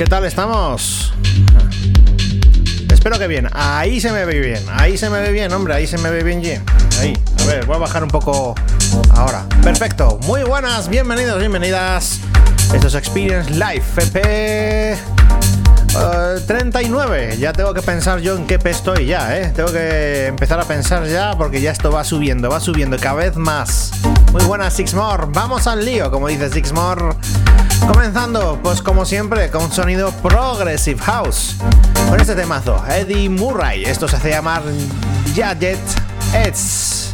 [0.00, 1.12] ¿Qué tal estamos?
[2.90, 3.50] Espero que bien.
[3.52, 4.64] Ahí se me ve bien.
[4.72, 5.74] Ahí se me ve bien, hombre.
[5.74, 6.64] Ahí se me ve bien, bien.
[6.98, 7.12] Ahí.
[7.42, 8.54] A ver, voy a bajar un poco
[9.14, 9.44] ahora.
[9.62, 10.18] Perfecto.
[10.22, 10.88] Muy buenas.
[10.88, 12.18] Bienvenidos, bienvenidas.
[12.72, 14.96] Esto es Experience Live FP
[16.46, 17.36] 39.
[17.38, 19.52] Ya tengo que pensar yo en qué P estoy ya, ¿eh?
[19.54, 23.36] Tengo que empezar a pensar ya porque ya esto va subiendo, va subiendo cada vez
[23.36, 23.90] más.
[24.32, 25.26] Muy buenas, Sixmore.
[25.28, 27.16] Vamos al lío, como dice Sixmore.
[27.86, 31.56] Comenzando, pues como siempre, con un sonido Progressive House.
[32.08, 33.84] Con este temazo, Eddie Murray.
[33.84, 34.62] Esto se hace llamar
[35.34, 35.78] Gadget
[36.34, 37.12] Eds.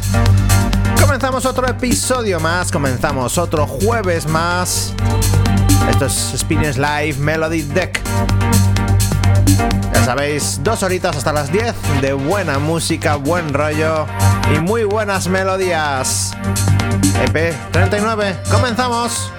[0.99, 4.93] Comenzamos otro episodio más, comenzamos otro jueves más.
[5.89, 8.01] Esto es Experience Live Melody Deck.
[9.93, 14.05] Ya sabéis, dos horitas hasta las 10 de buena música, buen rollo
[14.55, 16.33] y muy buenas melodías.
[17.23, 19.31] EP 39, comenzamos.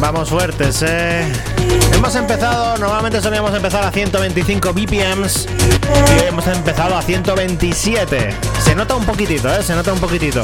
[0.00, 1.32] Vamos fuertes, eh.
[1.92, 8.34] Hemos empezado, normalmente solíamos empezar a 125 BPMs y hemos empezado a 127.
[8.62, 10.42] Se nota un poquitito, eh, se nota un poquitito.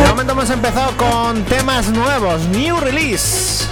[0.00, 3.64] De momento hemos empezado con temas nuevos, new release.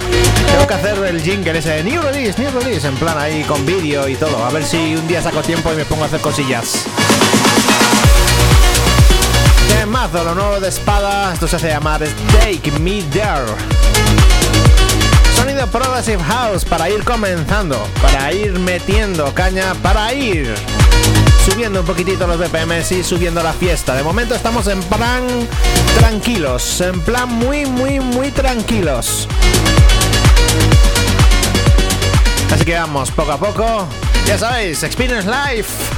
[0.51, 4.07] Tengo que hacer el jingle ese new release, new release, en plan ahí con vídeo
[4.07, 4.43] y todo.
[4.45, 6.85] A ver si un día saco tiempo y me pongo a hacer cosillas.
[9.95, 11.31] Temazo, lo nuevo de espada.
[11.31, 12.01] Esto se hace llamar
[12.33, 13.45] Take Me There.
[15.37, 20.53] Sonido Progressive House para ir comenzando, para ir metiendo caña, para ir
[21.45, 23.95] subiendo un poquitito los BPMs y subiendo la fiesta.
[23.95, 25.23] De momento estamos en plan
[25.97, 29.29] tranquilos, en plan muy, muy, muy tranquilos.
[32.53, 33.87] Así que vamos poco a poco.
[34.25, 35.94] Ya sabéis, Experience Life.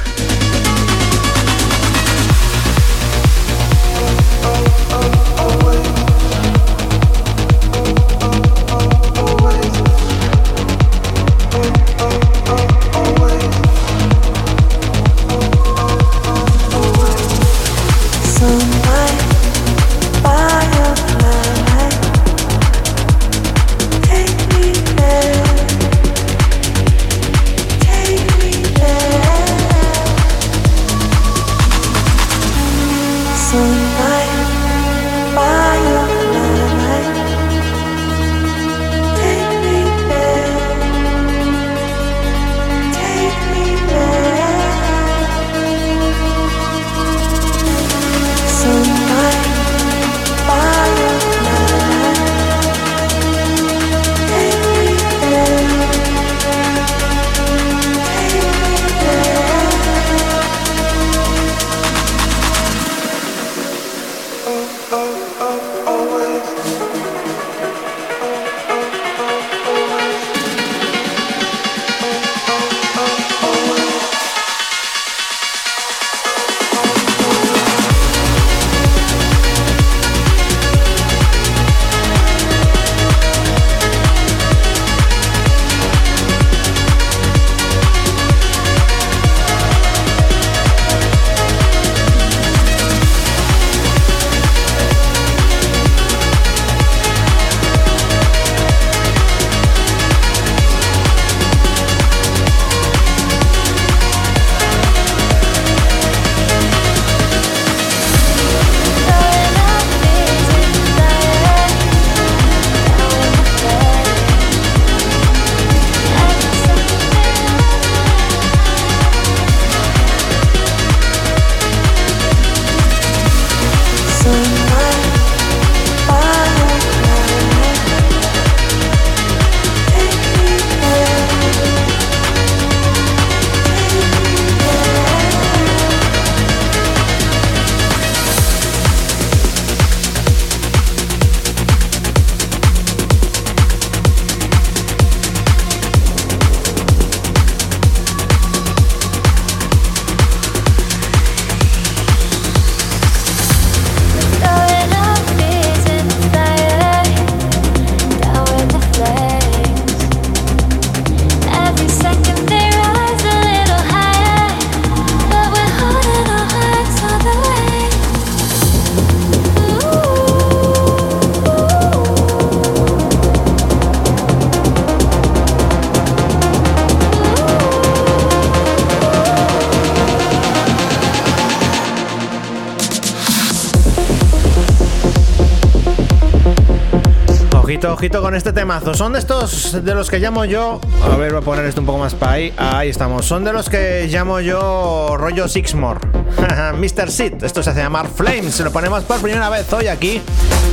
[187.85, 188.93] Ojito con este temazo.
[188.93, 190.81] Son de estos de los que llamo yo.
[191.03, 192.53] A ver, voy a poner esto un poco más para ahí.
[192.57, 193.25] Ahí estamos.
[193.25, 195.99] Son de los que llamo yo rollo Sixmore.
[196.77, 197.11] Mr.
[197.11, 197.43] Sid.
[197.43, 198.55] Esto se hace llamar Flames.
[198.55, 200.21] Se lo ponemos por primera vez hoy aquí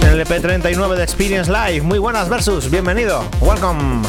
[0.02, 1.82] en el EP39 de Experience Live.
[1.82, 2.70] Muy buenas versus.
[2.70, 3.22] Bienvenido.
[3.40, 4.02] Welcome.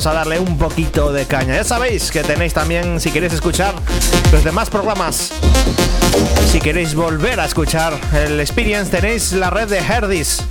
[0.00, 1.56] Vamos a darle un poquito de caña.
[1.56, 3.74] Ya sabéis que tenéis también, si queréis escuchar
[4.32, 5.30] los demás programas
[6.50, 10.46] si queréis volver a escuchar el Experience, tenéis la red de Herdis.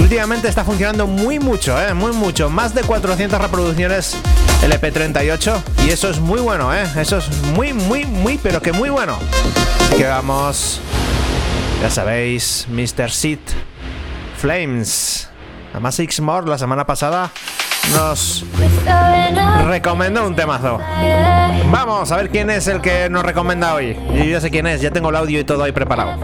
[0.00, 1.94] últimamente está funcionando muy mucho, ¿eh?
[1.94, 2.50] muy mucho.
[2.50, 4.16] Más de 400 reproducciones
[4.62, 5.62] LP38.
[5.86, 6.88] Y eso es muy bueno, ¿eh?
[6.96, 9.16] Eso es muy, muy, muy, pero que muy bueno.
[9.96, 10.80] Que vamos.
[11.82, 13.12] Ya sabéis, Mr.
[13.12, 13.38] Seed
[14.36, 15.28] Flames.
[15.70, 17.30] Además, X-More la semana pasada
[17.92, 18.44] nos
[19.66, 20.78] recomendó un temazo.
[21.70, 23.96] Vamos a ver quién es el que nos recomienda hoy.
[24.14, 26.18] Yo ya sé quién es, ya tengo el audio y todo ahí preparado.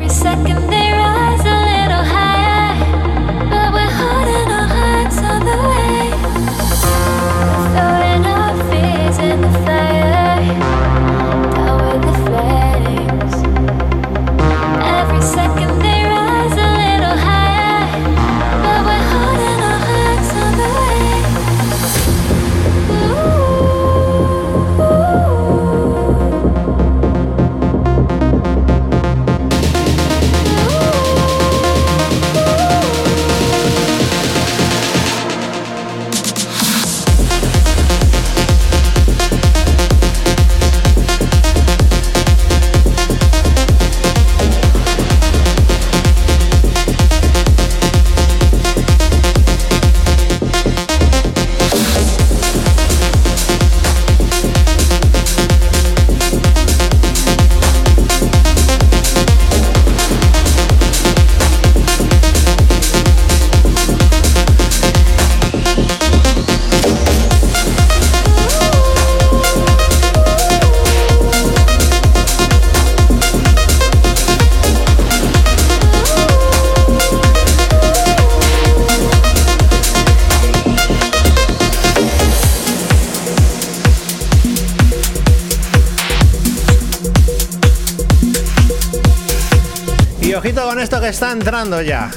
[91.43, 92.09] Entrando ya.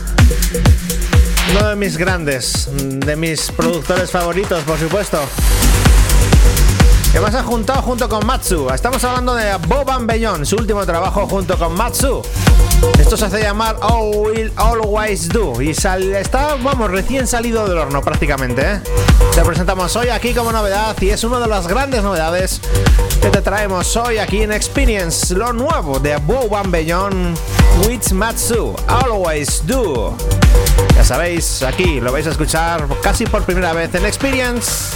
[1.49, 5.19] Uno de mis grandes, de mis productores favoritos, por supuesto.
[7.11, 8.69] Que más ha juntado junto con Matsu.
[8.71, 12.21] Estamos hablando de Boban Beyond, su último trabajo junto con Matsu.
[12.99, 15.59] Esto se hace llamar All Will Always Do.
[15.59, 18.73] Y está, vamos, recién salido del horno prácticamente.
[18.73, 18.81] ¿eh?
[19.33, 22.61] Te presentamos hoy aquí como novedad y es una de las grandes novedades
[23.23, 25.33] que te traemos hoy aquí en Experience.
[25.33, 27.35] Lo nuevo de Boban Beyond
[27.87, 28.75] with Matsu.
[28.87, 30.15] Always Do.
[30.95, 34.95] Ya sabéis, aquí lo vais a escuchar casi por primera vez en Experience.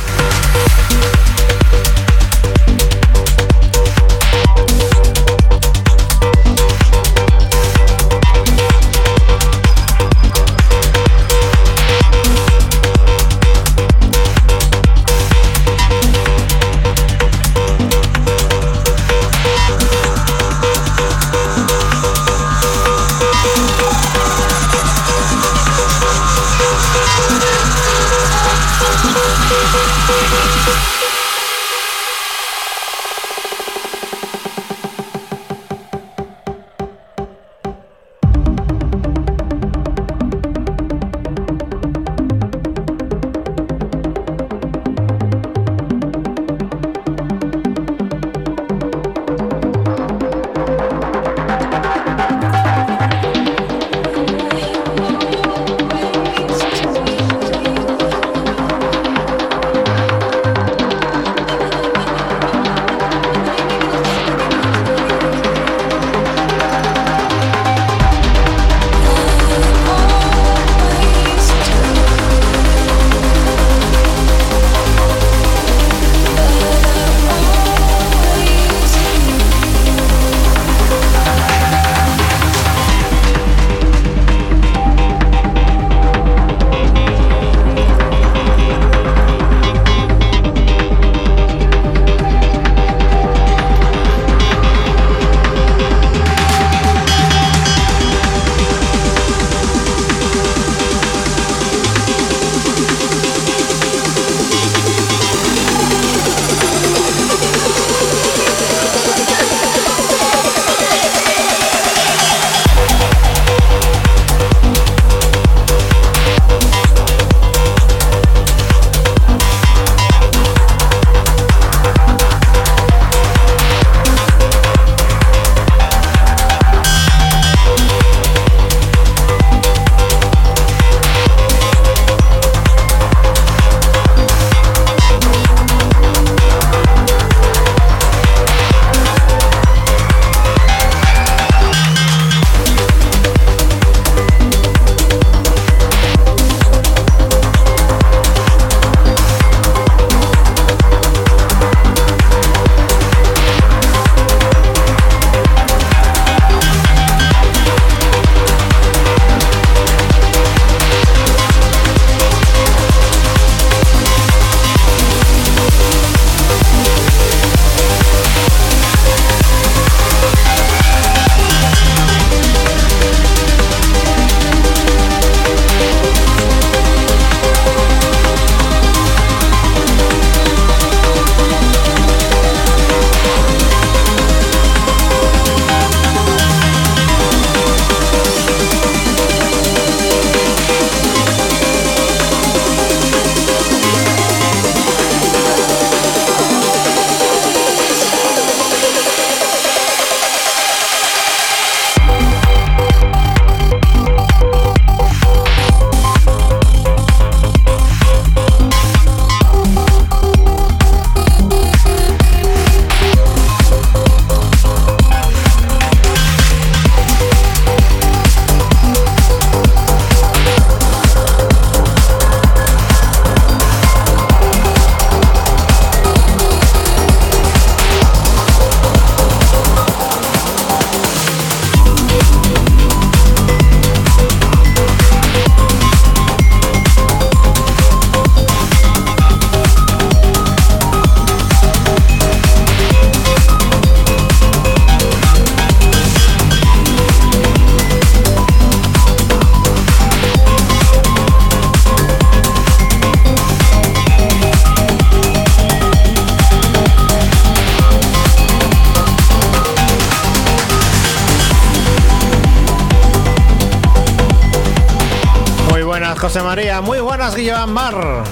[266.83, 268.23] Muy buenas, Guillem Bar.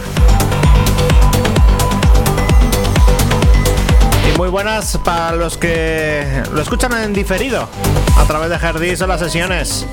[4.28, 7.70] Y muy buenas para los que lo escuchan en diferido
[8.18, 9.86] a través de Jardís o las sesiones.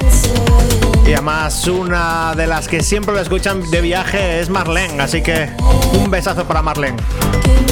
[1.07, 5.51] Y además una de las que siempre lo escuchan de viaje es Marlene, así que
[5.92, 7.01] un besazo para Marlene.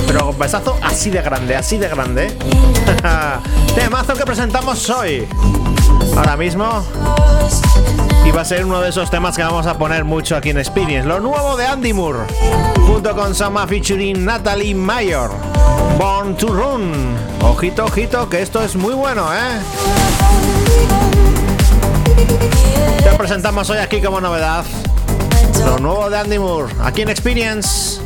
[0.07, 2.38] Pero un besazo así de grande, así de grande.
[3.75, 5.27] Temazo que presentamos hoy.
[6.16, 6.85] Ahora mismo
[8.25, 10.59] y va a ser uno de esos temas que vamos a poner mucho aquí en
[10.59, 11.09] Experience.
[11.09, 12.20] Lo nuevo de Andy Moore,
[12.87, 15.31] junto con Sama featuring Natalie Mayor.
[15.98, 17.16] Born to Run.
[17.42, 19.61] Ojito, ojito, que esto es muy bueno, ¿eh?
[23.03, 24.64] Te presentamos hoy aquí como novedad
[25.64, 28.01] lo nuevo de Andy Moore, aquí en Experience.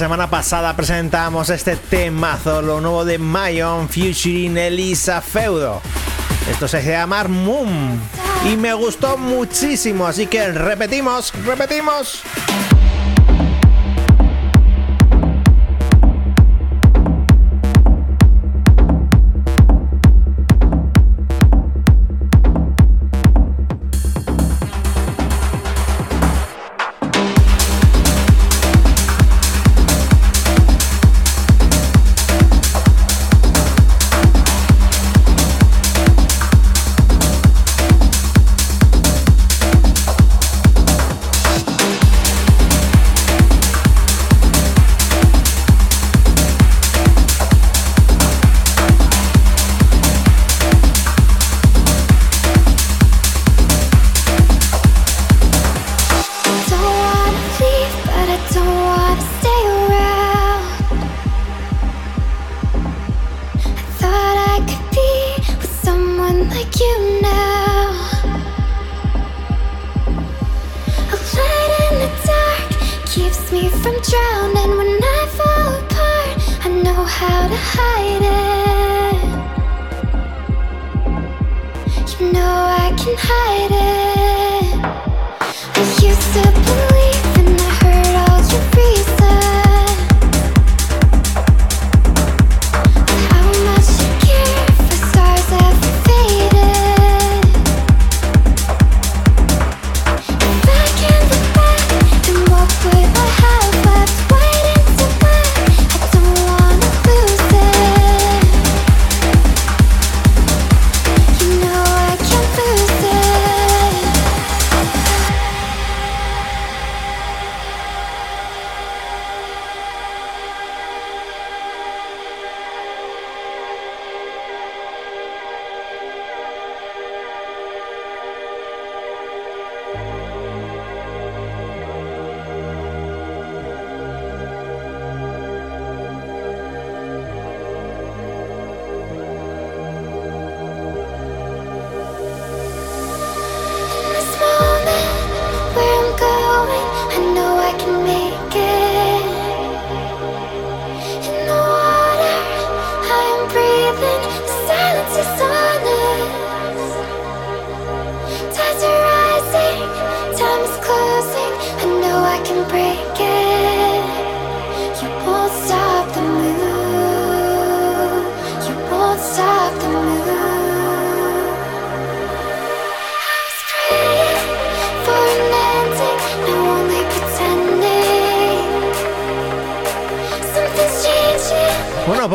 [0.00, 5.82] Semana pasada presentamos este temazo, lo nuevo de Mayon featuring Elisa Feudo.
[6.50, 8.00] Esto se llama Moon
[8.50, 12.22] y me gustó muchísimo, así que repetimos, repetimos.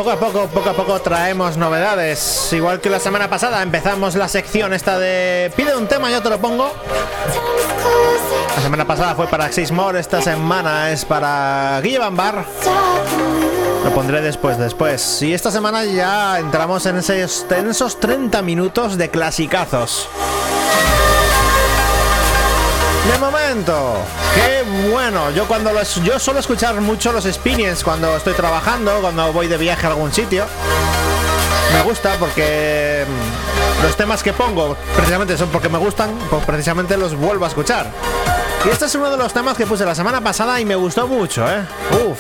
[0.06, 2.54] Poco a poco, poco a poco traemos novedades.
[2.54, 6.30] Igual que la semana pasada empezamos la sección esta de pide un tema, yo te
[6.30, 6.72] lo pongo.
[8.56, 12.46] La semana pasada fue para More esta semana es para Guille Bambar.
[13.84, 15.24] Lo pondré después, después.
[15.24, 20.08] Y esta semana ya entramos en esos, en esos 30 minutos de clasicazos.
[23.12, 23.98] De momento,
[24.34, 25.30] qué bueno.
[25.32, 29.58] Yo cuando los, yo suelo escuchar mucho los spinings cuando estoy trabajando, cuando voy de
[29.58, 30.46] viaje a algún sitio.
[31.74, 36.98] Me gusta porque mm, los temas que pongo precisamente son porque me gustan, pues precisamente
[36.98, 37.92] los vuelvo a escuchar.
[38.66, 41.08] Y este es uno de los temas que puse la semana pasada y me gustó
[41.08, 41.64] mucho, ¿eh?
[41.92, 42.20] Uf,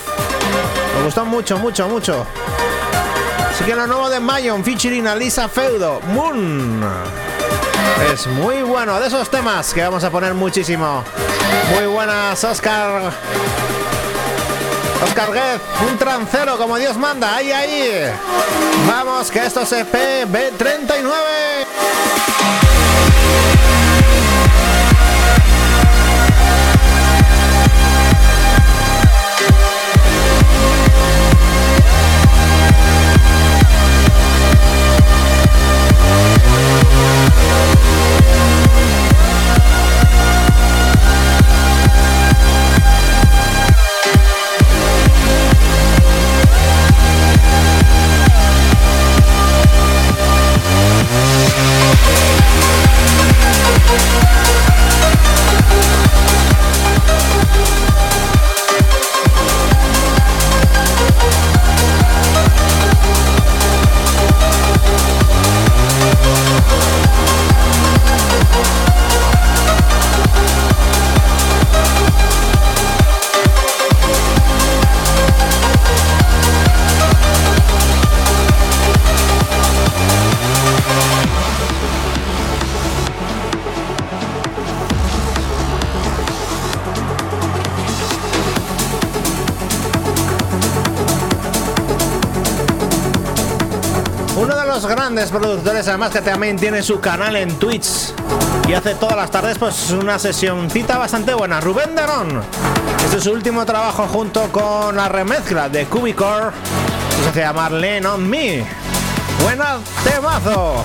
[0.98, 2.26] me gustó mucho, mucho, mucho.
[3.52, 6.86] Así que lo nuevo de Mayon featuring a Lisa Feudo, Moon.
[8.12, 11.04] Es muy bueno, de esos temas que vamos a poner muchísimo.
[11.76, 13.12] Muy buenas, Oscar.
[15.04, 17.36] Oscar Guez, un trancero como Dios manda.
[17.36, 18.12] Ahí, ahí.
[18.88, 19.94] Vamos, que esto es EP
[20.28, 22.65] B39.
[95.40, 98.14] Productores, además que también tiene su canal en Twitch
[98.68, 101.60] y hace todas las tardes pues una sesioncita bastante buena.
[101.60, 102.42] Rubén Derón,
[103.04, 106.52] este es su último trabajo junto con la remezcla de Cubicore,
[107.34, 108.66] se llama Marlene on Me.
[110.04, 110.84] Temazo.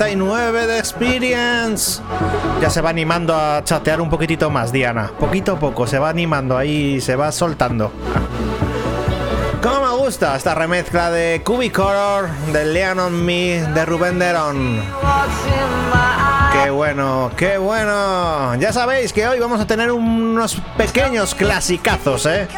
[0.00, 2.00] 39 de experience.
[2.62, 5.10] Ya se va animando a chatear un poquitito más, Diana.
[5.20, 7.92] Poquito a poco, se va animando ahí, se va soltando.
[9.62, 11.78] Como me gusta esta remezcla de Cubic
[12.50, 14.80] de Leon Me, de Rubén Deron.
[16.50, 18.54] Qué bueno, qué bueno.
[18.54, 22.48] Ya sabéis que hoy vamos a tener unos pequeños clasicazos, ¿eh?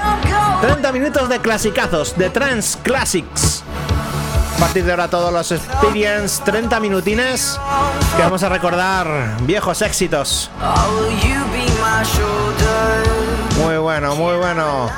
[0.61, 3.52] 30 minutos de clasicazos, de trans classics.
[4.63, 7.59] Partir de ahora todos los Experience, 30 minutines
[8.17, 10.51] que vamos a recordar viejos éxitos.
[13.61, 14.89] Muy bueno, muy bueno.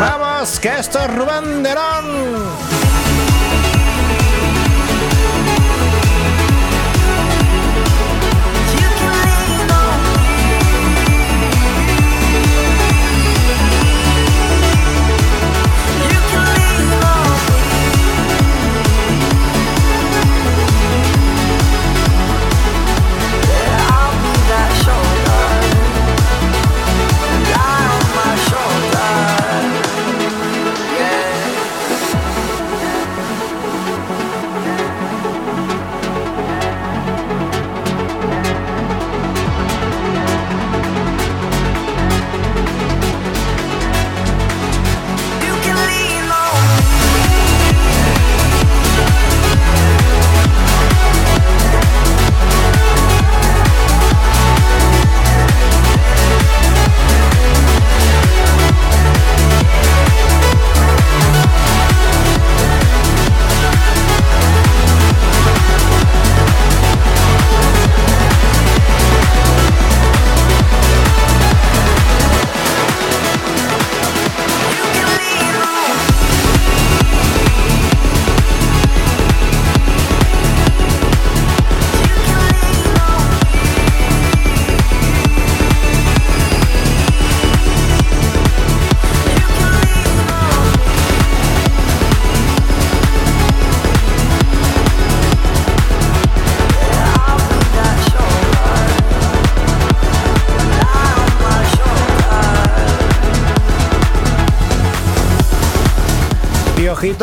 [0.00, 2.77] Vamos, que esto es Rubén Derón.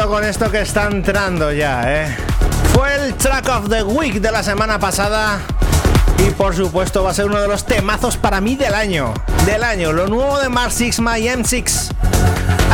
[0.07, 2.15] Con esto que está entrando ya, ¿eh?
[2.73, 5.39] Fue el track of the week de la semana pasada
[6.25, 9.13] y por supuesto va a ser uno de los temazos para mí del año.
[9.45, 11.91] Del año, lo nuevo de Mars 6 My M6.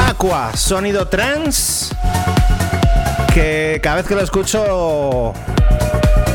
[0.08, 1.92] Aqua, sonido trans.
[3.34, 5.34] Que cada vez que lo escucho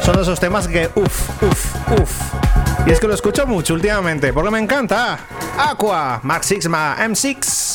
[0.05, 2.13] son esos temas que uff, uff, uff.
[2.87, 5.17] Y es que lo escucho mucho últimamente, porque me encanta.
[5.59, 7.66] Aqua, Max Sigma M6.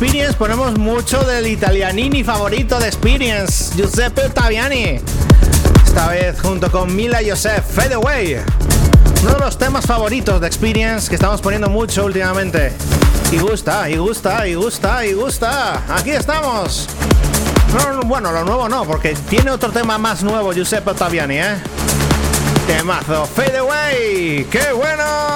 [0.00, 4.98] Experience ponemos mucho del italianini favorito de Experience, Giuseppe Ottaviani.
[5.84, 8.38] Esta vez junto con Mila Joseph, Fade Away.
[9.22, 12.72] Uno de los temas favoritos de Experience que estamos poniendo mucho últimamente.
[13.30, 15.82] Y gusta, y gusta, y gusta, y gusta.
[15.94, 16.88] Aquí estamos.
[17.74, 21.56] No, bueno, lo nuevo no, porque tiene otro tema más nuevo, Giuseppe Ottaviani, ¿eh?
[22.66, 24.46] Temazo, Fade Away.
[24.50, 25.29] ¡Qué bueno!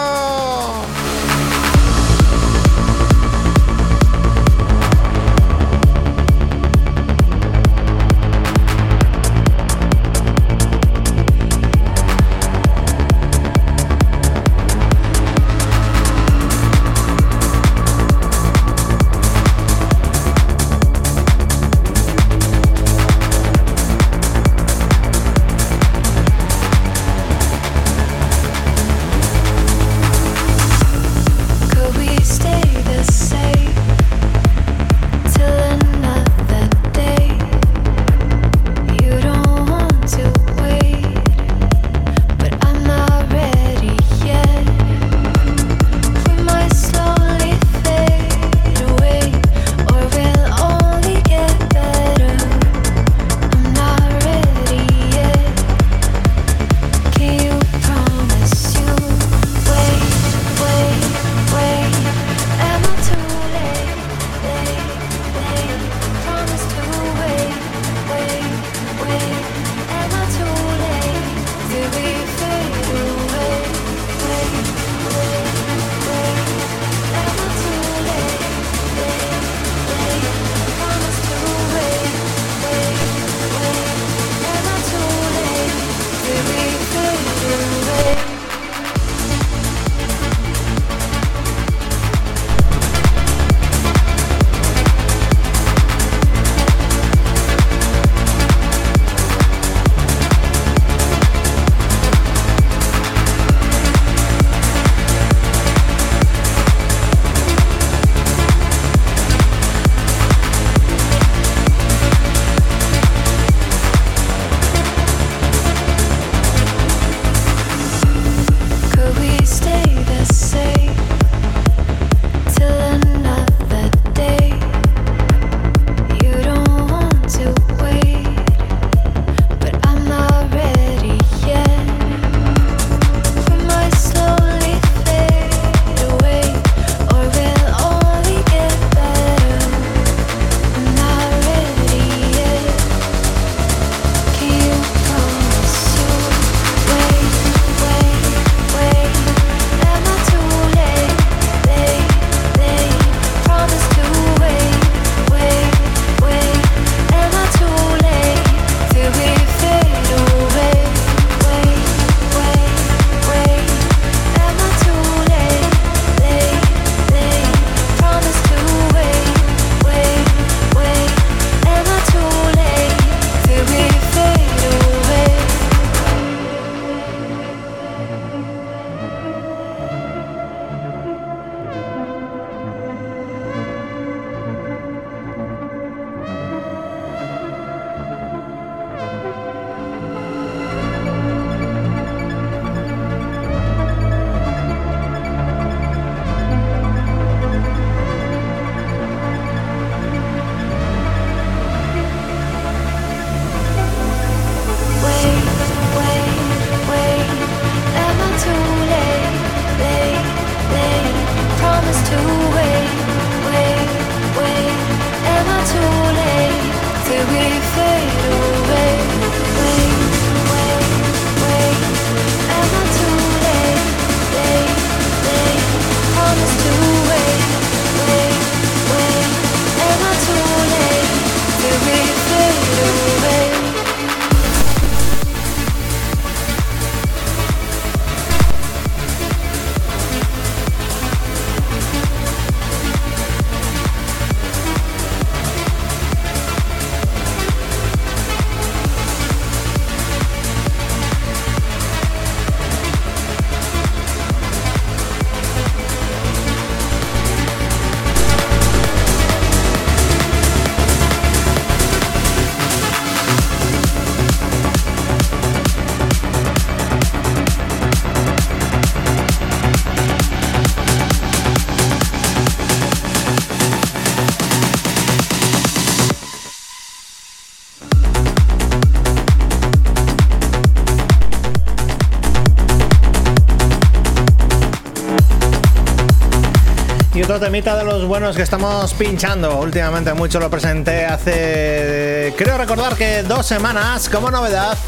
[287.35, 289.57] Otro temita de los buenos que estamos pinchando.
[289.57, 294.79] Últimamente mucho lo presenté hace, creo recordar que dos semanas como novedad.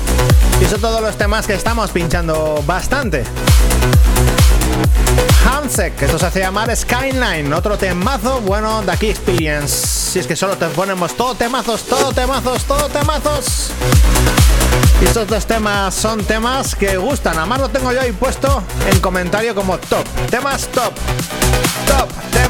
[0.60, 3.24] Y son todos los temas que estamos pinchando bastante.
[5.44, 9.86] Hansek, esto se hace llamar Skyline, otro temazo bueno de aquí Experience.
[10.12, 13.72] Si es que solo te ponemos todo temazos, todo temazos, todo temazos.
[15.00, 17.36] Y estos dos temas son temas que gustan.
[17.38, 20.04] Además lo tengo yo ahí puesto en comentario como top.
[20.30, 20.92] Temas top.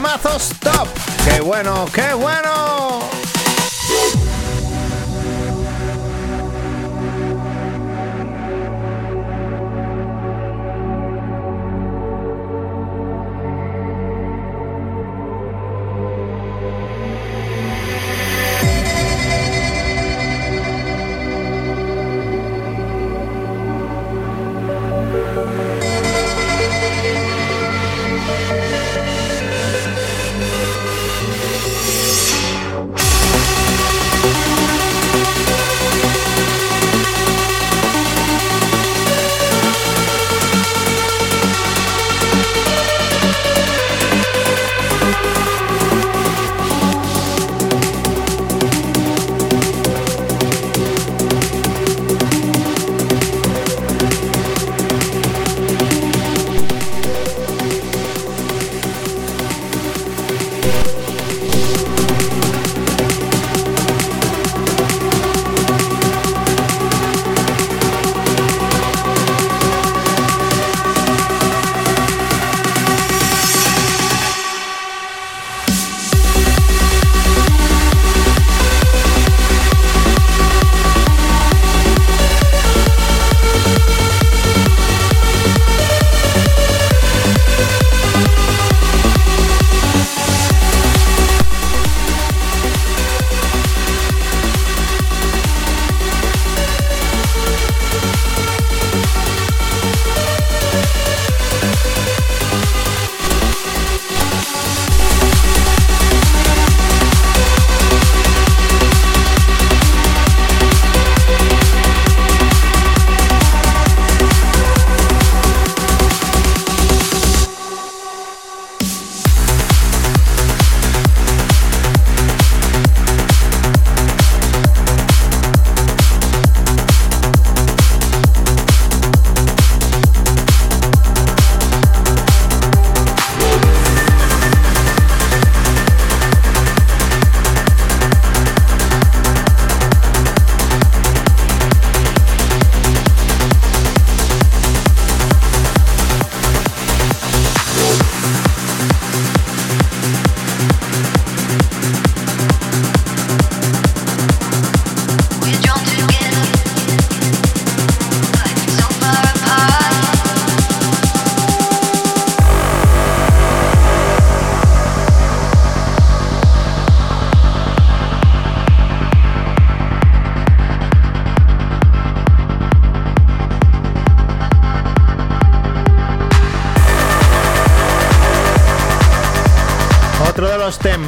[0.07, 0.87] Temazos top.
[1.25, 1.85] ¡Qué bueno!
[1.93, 2.86] ¡Qué bueno!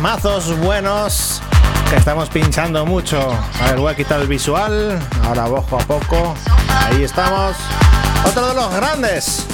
[0.01, 1.40] Mazos buenos
[1.90, 3.18] que estamos pinchando mucho.
[3.61, 4.99] A ver, voy a quitar el visual.
[5.24, 6.34] Ahora poco a poco.
[6.68, 7.57] Ahí estamos.
[8.24, 9.46] Otro de los grandes.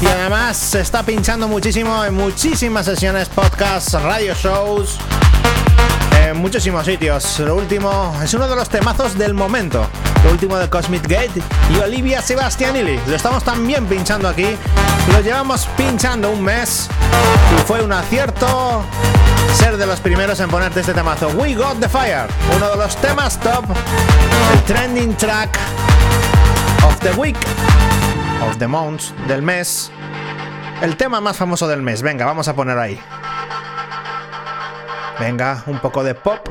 [0.00, 4.98] Y además se está pinchando muchísimo en muchísimas sesiones, podcasts, radio shows,
[6.30, 7.40] en muchísimos sitios.
[7.40, 9.86] Lo último es uno de los temazos del momento.
[10.24, 11.42] Lo último de Cosmic Gate
[11.74, 13.00] y Olivia Sebastianilli.
[13.06, 14.56] Lo estamos también pinchando aquí.
[15.12, 16.88] Lo llevamos pinchando un mes
[17.56, 18.84] y fue un acierto
[19.54, 21.28] ser de los primeros en ponerte este temazo.
[21.30, 23.64] We Got the Fire, uno de los temas top,
[24.52, 25.58] el trending track
[26.86, 27.36] of the week,
[28.48, 29.90] of the month, del mes,
[30.80, 32.02] el tema más famoso del mes.
[32.02, 33.00] Venga, vamos a poner ahí.
[35.20, 36.48] Venga, un poco de pop.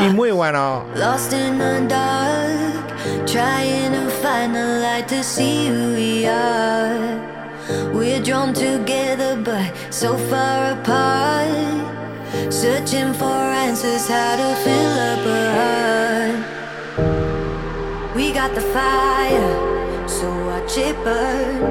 [0.00, 0.84] Y muy bueno.
[0.96, 2.92] Lost in the dark,
[3.26, 7.18] trying to find the light to see who we are.
[7.94, 11.48] We're drawn together but so far apart.
[12.50, 13.32] Searching for
[13.64, 16.36] answers how to fill up a heart.
[18.14, 21.62] We got the fire, so watch it burn.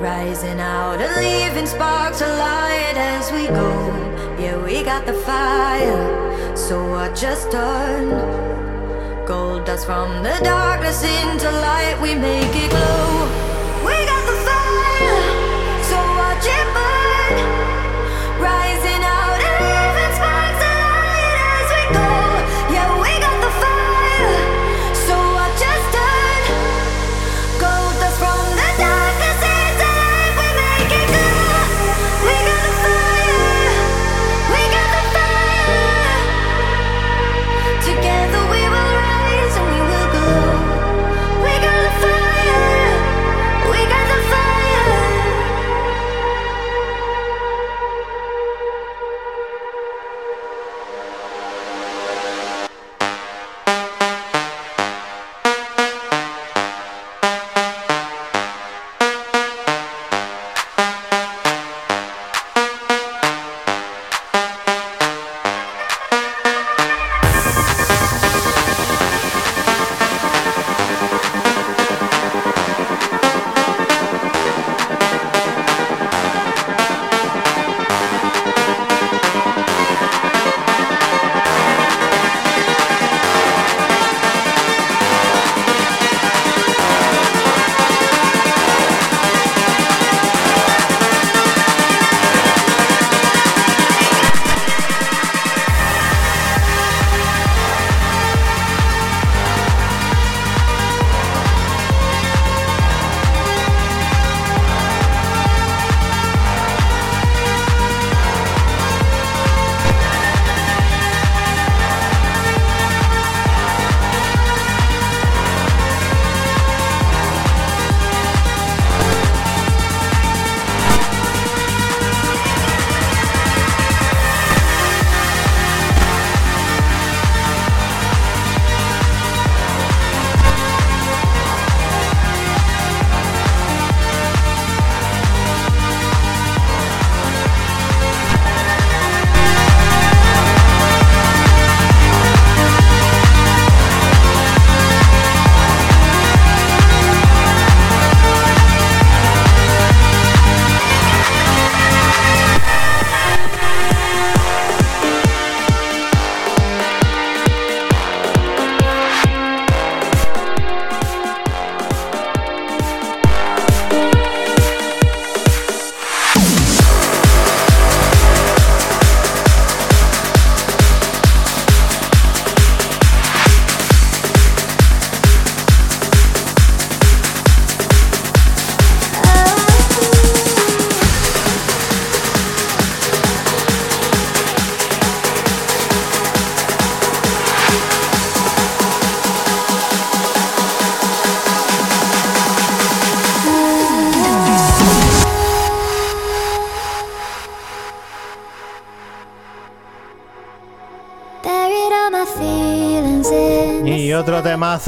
[0.00, 4.07] Rising out and leaving sparks alight as we go.
[4.38, 8.08] Yeah, we got the fire, so watch just turn.
[9.26, 13.37] Gold dust from the darkness into light, we make it glow.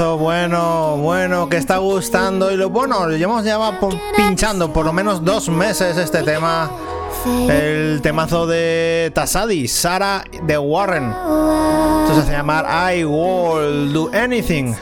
[0.00, 2.50] Bueno, bueno, que está gustando.
[2.50, 3.58] Y lo bueno, llevamos ya
[4.16, 6.70] pinchando por lo menos dos meses este tema.
[7.48, 11.10] El temazo de Tasadi, Sara de Warren.
[11.10, 14.74] Esto se hace llamar I Will Do Anything.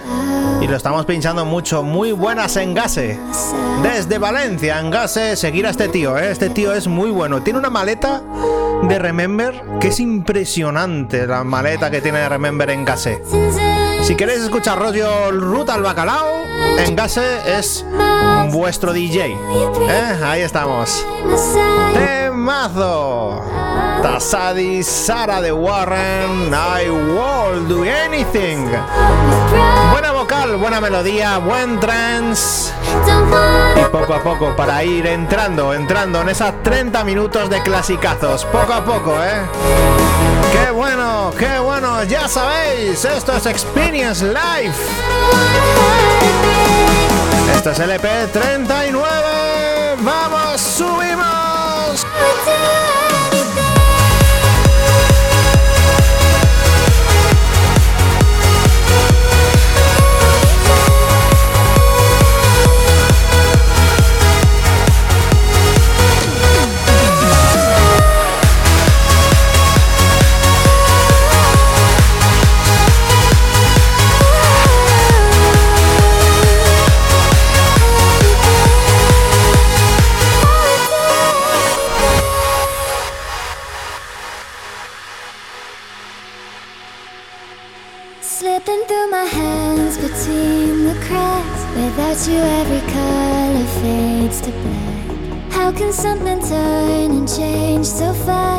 [0.61, 1.83] Y lo estamos pinchando mucho.
[1.83, 3.19] Muy buenas en Gase.
[3.83, 6.17] Desde Valencia, en Gase, seguir a este tío.
[6.17, 6.31] ¿eh?
[6.31, 7.43] Este tío es muy bueno.
[7.43, 8.23] Tiene una maleta
[8.83, 11.27] de Remember que es impresionante.
[11.27, 13.21] La maleta que tiene de Remember en Gase.
[14.09, 16.43] Si queréis escuchar rollo Ruta al Bacalao,
[16.79, 17.85] en Gase es
[18.51, 19.27] vuestro DJ.
[19.27, 20.19] ¿eh?
[20.25, 21.05] Ahí estamos.
[21.93, 23.58] Temazo.
[24.03, 28.67] Tasadi, Sara de Warren, I will do anything.
[29.91, 32.73] Buena vocal, buena melodía, buen trance.
[33.77, 38.45] Y poco a poco para ir entrando, entrando en esas 30 minutos de clasicazos.
[38.47, 39.43] Poco a poco, ¿eh?
[40.53, 41.33] ¡Qué bueno!
[41.39, 42.03] ¡Qué bueno!
[42.05, 44.79] Ya sabéis, esto es Experience Life.
[47.55, 49.97] Este es el EP 39.
[50.01, 52.07] ¡Vamos, subimos!
[95.79, 98.58] Can something turn and change so fast?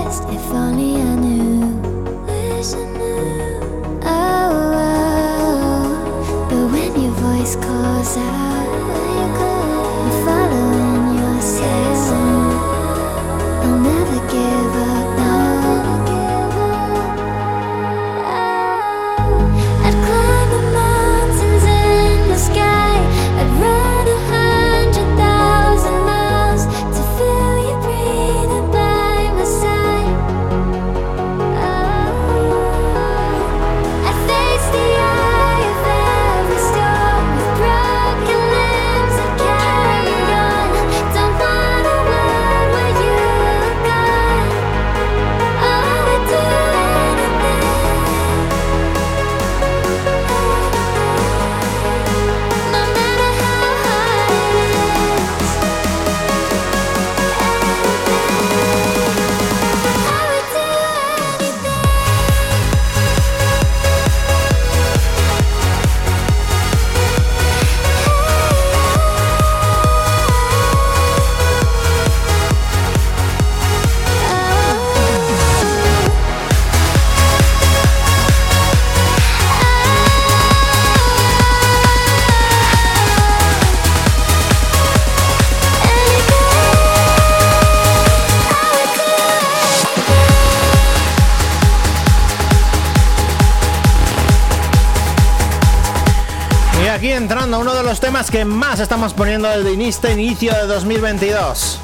[98.40, 101.78] Que más estamos poniendo desde este inicio de 2022.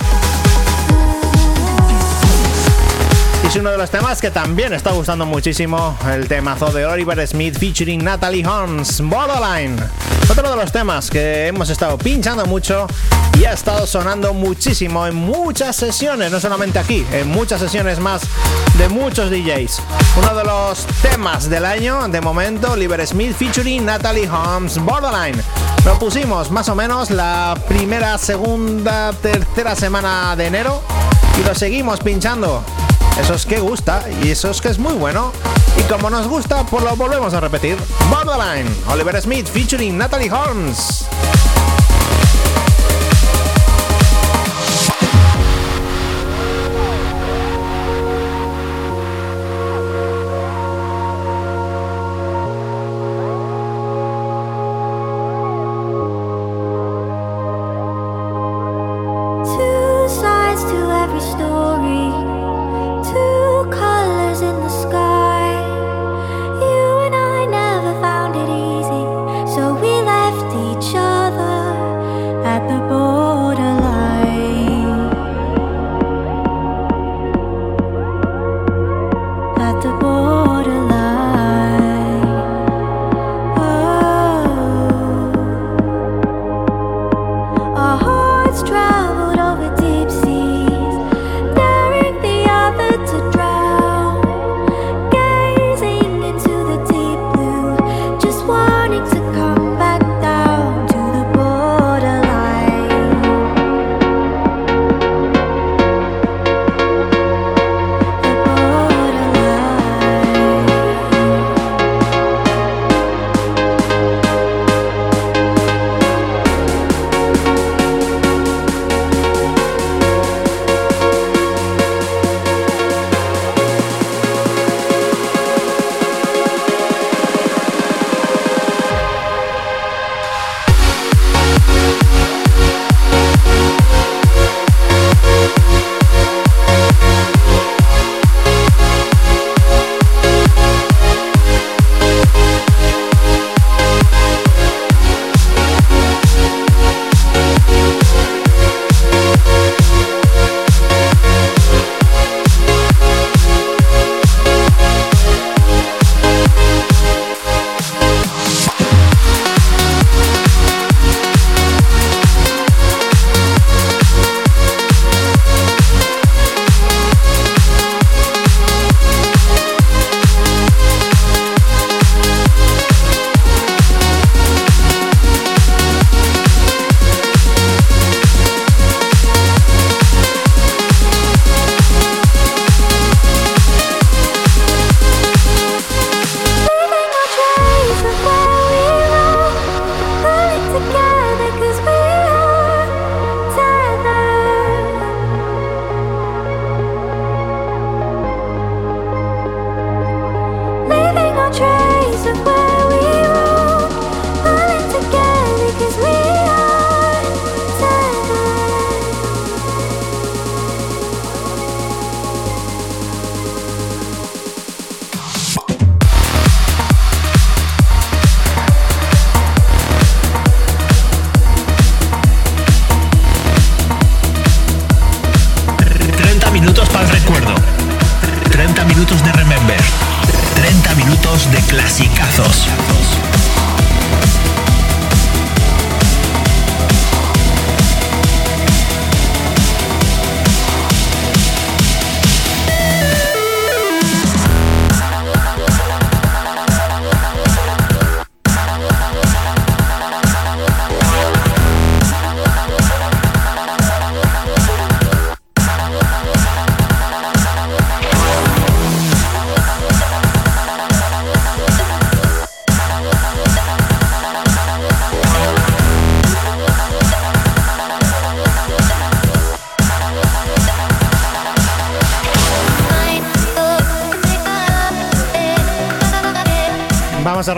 [3.44, 7.28] Y es uno de los temas que también está gustando muchísimo, el temazo de Oliver
[7.28, 9.76] Smith featuring Natalie Holmes, Borderline.
[10.30, 12.88] Otro de los temas que hemos estado pinchando mucho
[13.38, 18.22] y ha estado sonando muchísimo en muchas sesiones, no solamente aquí, en muchas sesiones más
[18.78, 19.82] de muchos DJs.
[20.16, 25.44] Uno de los temas del año, de momento, Oliver Smith featuring Natalie Holmes, Borderline.
[25.86, 30.82] Lo pusimos más o menos la primera, segunda, tercera semana de enero
[31.40, 32.64] y lo seguimos pinchando.
[33.22, 35.32] Eso es que gusta y eso es que es muy bueno.
[35.78, 37.78] Y como nos gusta, pues lo volvemos a repetir.
[38.10, 41.06] Borderline, Oliver Smith featuring Natalie Holmes.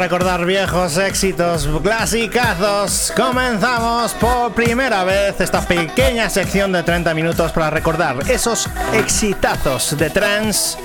[0.08, 3.12] Recordar viejos éxitos, clasicazos.
[3.14, 10.10] Comenzamos por primera vez esta pequeña sección de 30 minutos para recordar esos exitazos de
[10.10, 10.78] trance.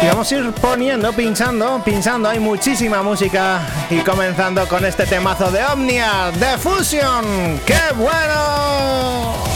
[0.00, 2.28] Y vamos a ir poniendo, pinchando, pinchando.
[2.28, 3.62] Hay muchísima música.
[3.90, 7.60] Y comenzando con este temazo de Omnia, de Fusion.
[7.66, 9.47] ¡Qué bueno!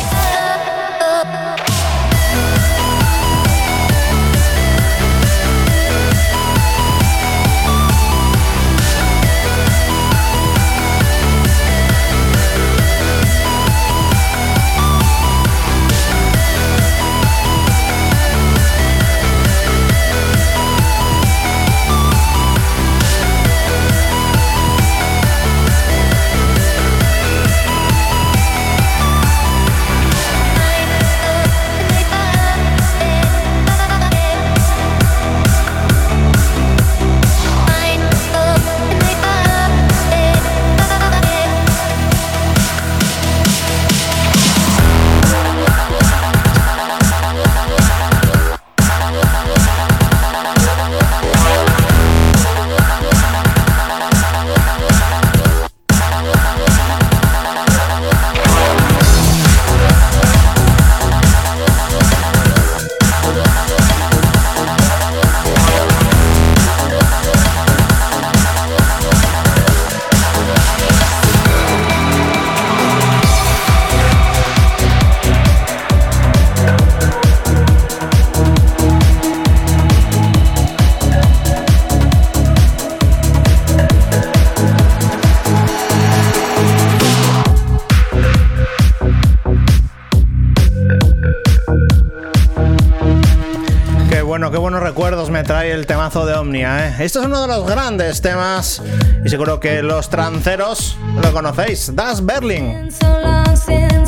[95.44, 96.88] Trae el temazo de Omnia.
[96.88, 97.04] ¿eh?
[97.04, 98.80] Esto es uno de los grandes temas
[99.24, 101.94] y seguro que los tranceros lo conocéis.
[101.94, 102.88] Das Berlin.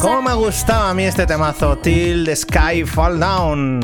[0.00, 1.76] ¿Cómo me gustaba a mí este temazo?
[1.78, 3.80] Till the Sky Fall Down.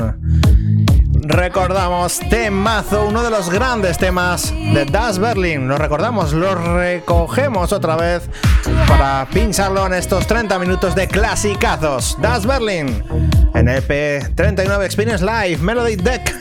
[1.23, 5.67] Recordamos temazo, uno de los grandes temas de Das Berlin.
[5.67, 8.29] Lo recordamos, lo recogemos otra vez
[8.87, 12.17] para pincharlo en estos 30 minutos de clasicazos.
[12.21, 13.03] Das Berlin
[13.53, 16.33] en EP 39 Experience Live Melody Deck.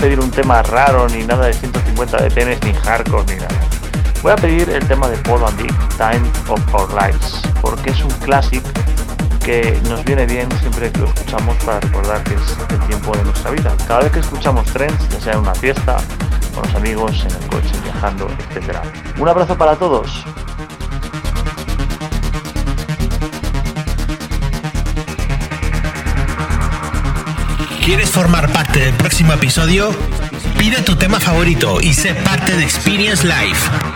[0.00, 3.60] Pedir un tema raro ni nada de 150 BPM ni hardcore ni nada.
[4.22, 8.02] Voy a pedir el tema de Paul Van Dyk, Time of Our Lives, porque es
[8.02, 8.68] un clásico
[9.44, 13.24] que nos viene bien siempre que lo escuchamos para recordar que es el tiempo de
[13.24, 13.74] nuestra vida.
[13.86, 15.98] Cada vez que escuchamos trends, ya sea en una fiesta,
[16.54, 18.78] con los amigos, en el coche, viajando, etc.
[19.18, 20.24] Un abrazo para todos.
[27.90, 29.90] ¿Quieres formar parte del próximo episodio?
[30.56, 33.89] Pide tu tema favorito y sé parte de Experience Live.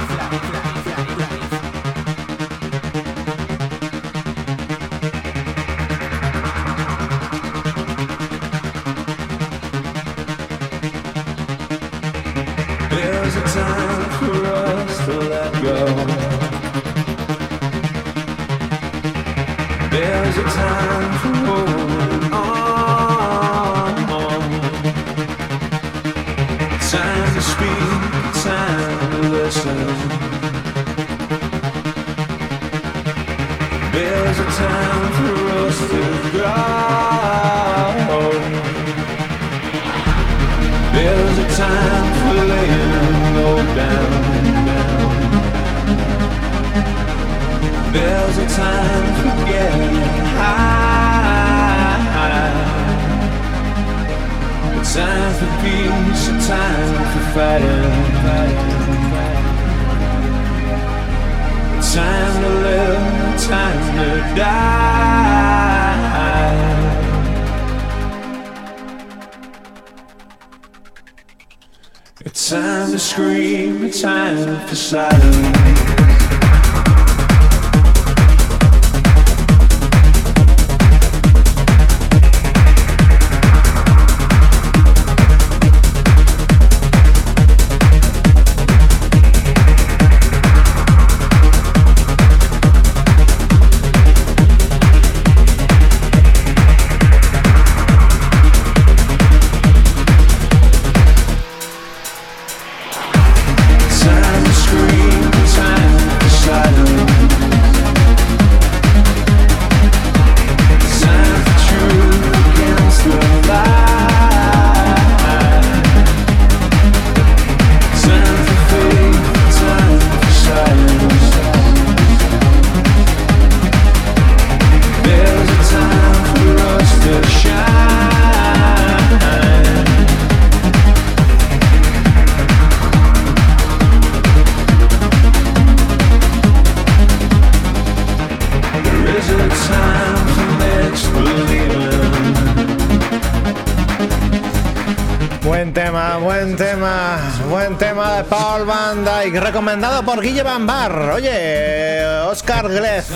[149.54, 151.10] Recomendado por Guille Bambar.
[151.10, 153.06] Oye, Oscar Glez.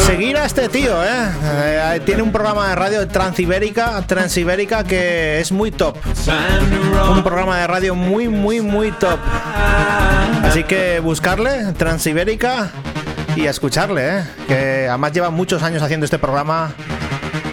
[0.00, 1.30] Seguir a este tío, ¿eh?
[1.64, 2.00] ¿eh?
[2.04, 5.96] Tiene un programa de radio transibérica, transibérica que es muy top.
[7.10, 9.18] Un programa de radio muy, muy, muy top.
[10.44, 12.70] Así que buscarle, transibérica,
[13.34, 14.24] y escucharle, ¿eh?
[14.46, 16.74] Que además lleva muchos años haciendo este programa.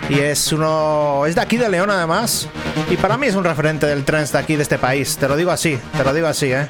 [0.09, 1.25] Y es uno.
[1.25, 2.49] Es de aquí de León, además.
[2.89, 5.15] Y para mí es un referente del trance de aquí, de este país.
[5.15, 6.67] Te lo digo así, te lo digo así, ¿eh?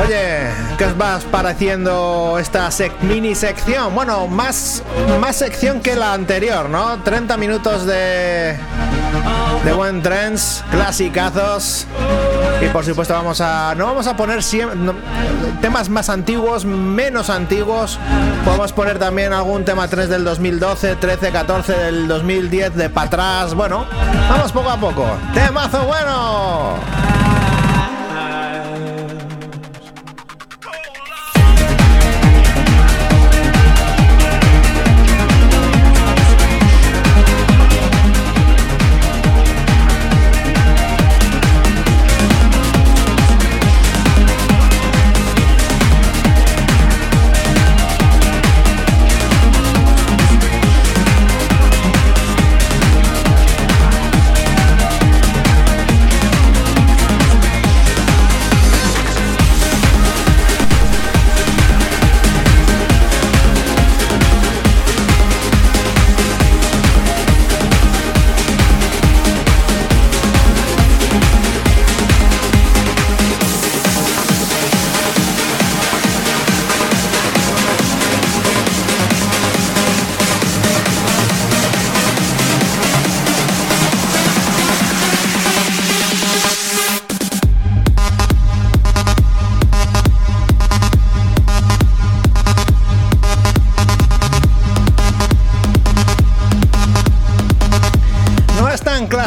[0.00, 0.48] Oye,
[0.78, 2.70] ¿qué os va pareciendo esta
[3.02, 3.94] mini sección?
[3.94, 4.82] Bueno, más,
[5.20, 7.02] más sección que la anterior, ¿no?
[7.02, 8.56] 30 minutos de,
[9.64, 11.86] de buen trends, clasicazos.
[12.62, 14.40] Y por supuesto vamos a no vamos a poner
[15.60, 17.98] temas más antiguos, menos antiguos.
[18.44, 23.54] Podemos poner también algún tema 3 del 2012, 13, 14 del 2010 de para atrás.
[23.54, 23.84] Bueno,
[24.30, 25.06] vamos poco a poco.
[25.34, 27.21] Temazo bueno.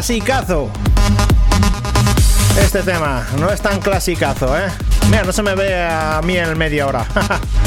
[0.05, 0.69] Clasicazo.
[2.61, 4.67] Este tema no es tan clasicazo, ¿eh?
[5.09, 7.07] Mira, no se me ve a mí en media hora.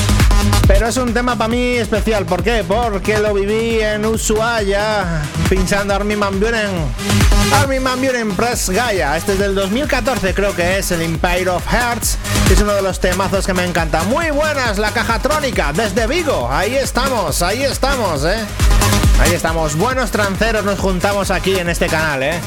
[0.68, 2.26] Pero es un tema para mí especial.
[2.26, 2.62] ¿Por qué?
[2.62, 6.70] Porque lo viví en Ushuaia, pinchando Armin Van Buren.
[7.54, 9.16] Armin Van Buren Press Gaia.
[9.16, 12.18] Este es del 2014, creo que es el Empire of Hearts.
[12.52, 14.04] Es uno de los temazos que me encanta.
[14.04, 16.48] Muy buenas, la caja trónica desde Vigo.
[16.48, 18.46] Ahí estamos, ahí estamos, ¿eh?
[19.20, 19.76] Ahí estamos.
[19.76, 22.40] Buenos tranceros nos juntamos aquí en este canal, ¿eh?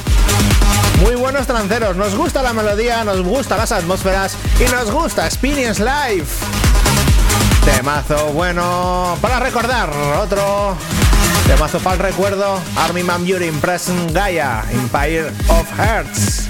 [1.01, 1.97] Muy buenos tranceros.
[1.97, 6.27] Nos gusta la melodía, nos gusta las atmósferas y nos gusta Experience Live.
[7.65, 9.89] Temazo bueno para recordar.
[10.21, 10.75] Otro
[11.47, 12.59] temazo para el recuerdo.
[12.77, 16.40] Army Man Beauty Present Gaia, Empire of Hearts.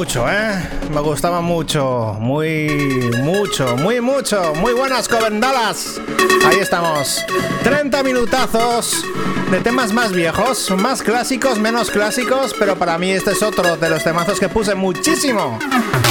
[0.00, 0.66] Mucho, ¿eh?
[0.94, 4.54] Me gustaba mucho, muy, mucho, muy, mucho.
[4.54, 6.00] Muy buenas, covendalas.
[6.46, 7.22] Ahí estamos.
[7.64, 9.04] 30 minutazos
[9.50, 13.90] de temas más viejos, más clásicos, menos clásicos, pero para mí este es otro de
[13.90, 15.58] los temazos que puse muchísimo.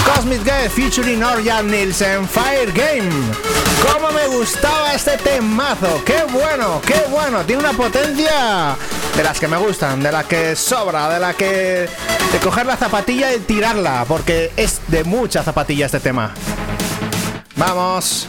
[0.05, 3.09] Cosmic Gate featuring Orjan Nielsen Fire Game.
[3.91, 6.03] ¿Cómo me gustaba este temazo?
[6.05, 7.39] ¡Qué bueno, qué bueno!
[7.43, 8.77] Tiene una potencia
[9.15, 11.89] de las que me gustan, de las que sobra, de la que...
[12.31, 16.33] de coger la zapatilla y tirarla, porque es de mucha zapatilla este tema.
[17.55, 18.27] Vamos.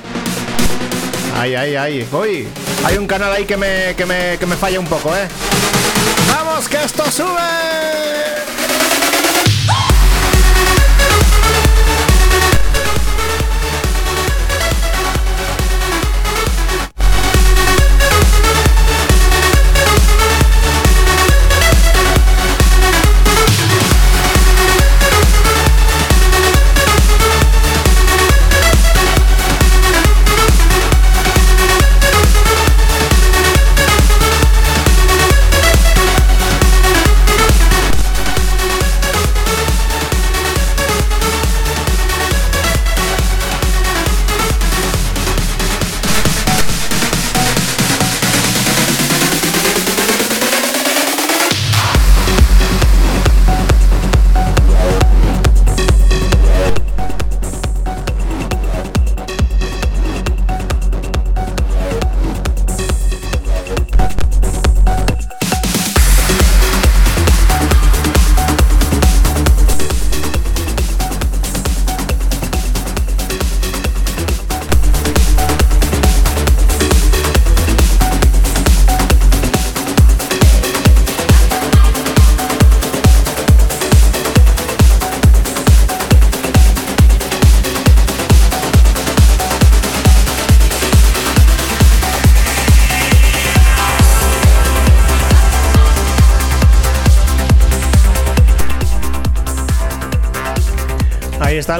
[1.36, 2.09] Ay, ay, ay.
[2.12, 2.48] Uy,
[2.85, 5.28] hay un canal ahí que me, que me, que me falla un poco, ¿eh?
[6.35, 8.60] ¡Vamos, que esto sube!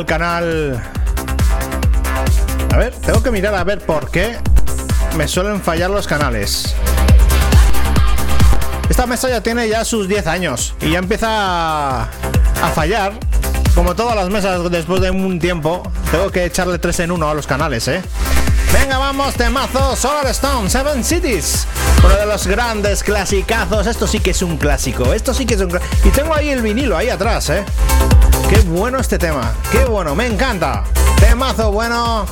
[0.01, 0.83] El canal.
[2.73, 4.37] A ver, tengo que mirar a ver por qué
[5.17, 6.75] me suelen fallar los canales.
[8.89, 13.13] Esta mesa ya tiene ya sus 10 años y ya empieza a fallar.
[13.75, 17.35] Como todas las mesas después de un tiempo, tengo que echarle 3 en 1 a
[17.35, 18.03] los canales, ¿eh?
[18.73, 21.67] Venga, vamos, temazo Solar Stone, Seven Cities.
[22.05, 23.87] Uno de los grandes clasicazos.
[23.87, 25.13] Esto sí que es un clásico.
[25.13, 27.65] Esto sí que es un Y tengo ahí el vinilo ahí atrás, ¿eh?
[28.51, 30.83] Qué bueno este tema, qué bueno, me encanta.
[31.21, 32.27] Temazo bueno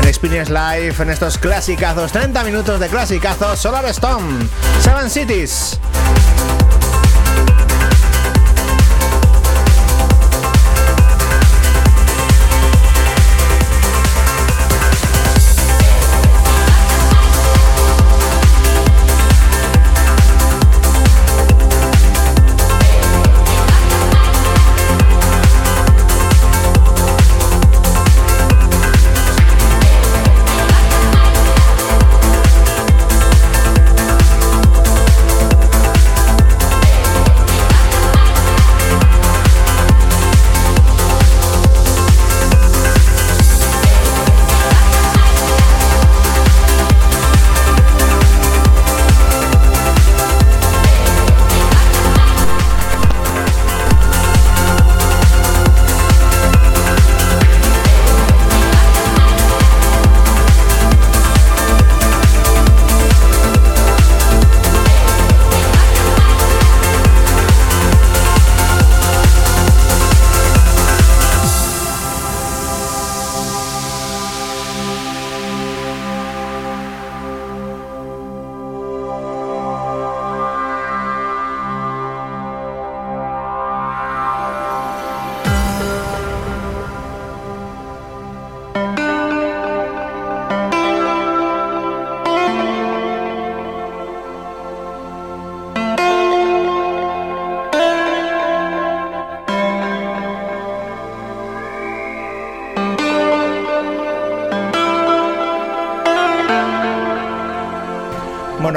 [0.00, 4.48] en Experience Live en estos clasicazos, 30 minutos de clasicazos, Solar Stone,
[4.82, 5.79] Seven Cities.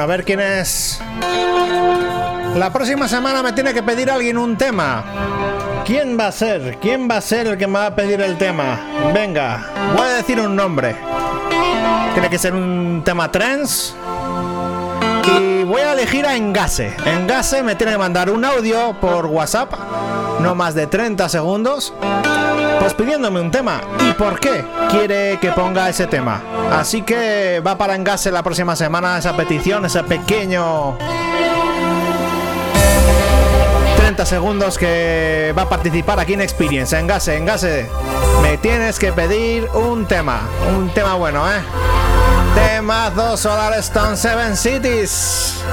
[0.03, 0.99] A ver quién es.
[2.55, 5.01] La próxima semana me tiene que pedir alguien un tema.
[5.85, 6.77] ¿Quién va a ser?
[6.81, 8.81] ¿Quién va a ser el que me va a pedir el tema?
[9.13, 9.65] Venga,
[9.95, 10.97] voy a decir un nombre.
[12.13, 13.95] Tiene que ser un tema trans.
[15.37, 16.93] Y voy a elegir a Engase.
[17.05, 19.71] Engase me tiene que mandar un audio por WhatsApp,
[20.41, 21.93] no más de 30 segundos,
[22.81, 23.79] pues pidiéndome un tema.
[24.05, 26.41] ¿Y por qué quiere que ponga ese tema?
[26.71, 30.97] Así que va para Engase la próxima semana esa petición, ese pequeño
[33.97, 36.97] 30 segundos que va a participar aquí en Experience.
[36.97, 37.89] Engase, Engase,
[38.41, 40.41] me tienes que pedir un tema,
[40.75, 41.61] un tema bueno, ¿eh?
[42.55, 45.63] Temazo Solar Stone Seven Cities.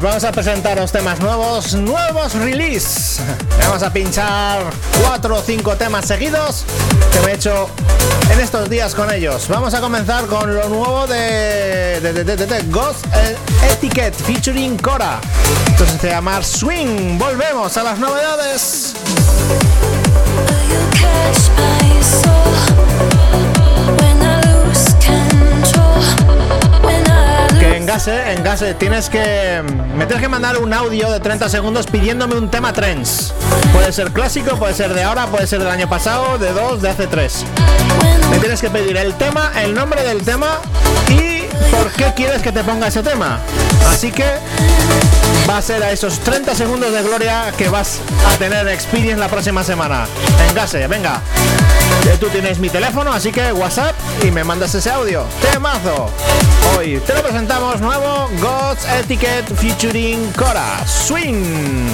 [0.00, 3.20] Vamos a presentaros temas nuevos, nuevos release.
[3.60, 4.62] Vamos a pinchar
[5.02, 6.64] cuatro o cinco temas seguidos
[7.12, 7.68] que me he hecho
[8.30, 9.46] en estos días con ellos.
[9.48, 13.06] Vamos a comenzar con lo nuevo de, de, Ghost
[13.72, 15.20] Etiquette featuring Cora.
[15.68, 17.18] Entonces se llama Swing.
[17.18, 18.94] Volvemos a las novedades.
[27.84, 29.62] En Gase, en Gase tienes que
[29.94, 33.34] me tienes que mandar un audio de 30 segundos pidiéndome un tema trends.
[33.74, 36.88] Puede ser clásico, puede ser de ahora, puede ser del año pasado, de dos, de
[36.88, 37.44] hace tres.
[38.30, 40.60] Me tienes que pedir el tema, el nombre del tema
[41.10, 41.42] y
[41.76, 43.38] por qué quieres que te ponga ese tema.
[43.90, 44.24] Así que
[45.48, 49.28] va a ser a esos 30 segundos de gloria que vas a tener Experience la
[49.28, 50.06] próxima semana.
[50.48, 51.20] En Gase, venga.
[52.20, 55.24] Tú tienes mi teléfono, así que WhatsApp y me mandas ese audio.
[55.52, 56.10] Temazo.
[56.76, 61.88] Hoy te lo presentamos nuevo God's Etiquette featuring Cora Swing.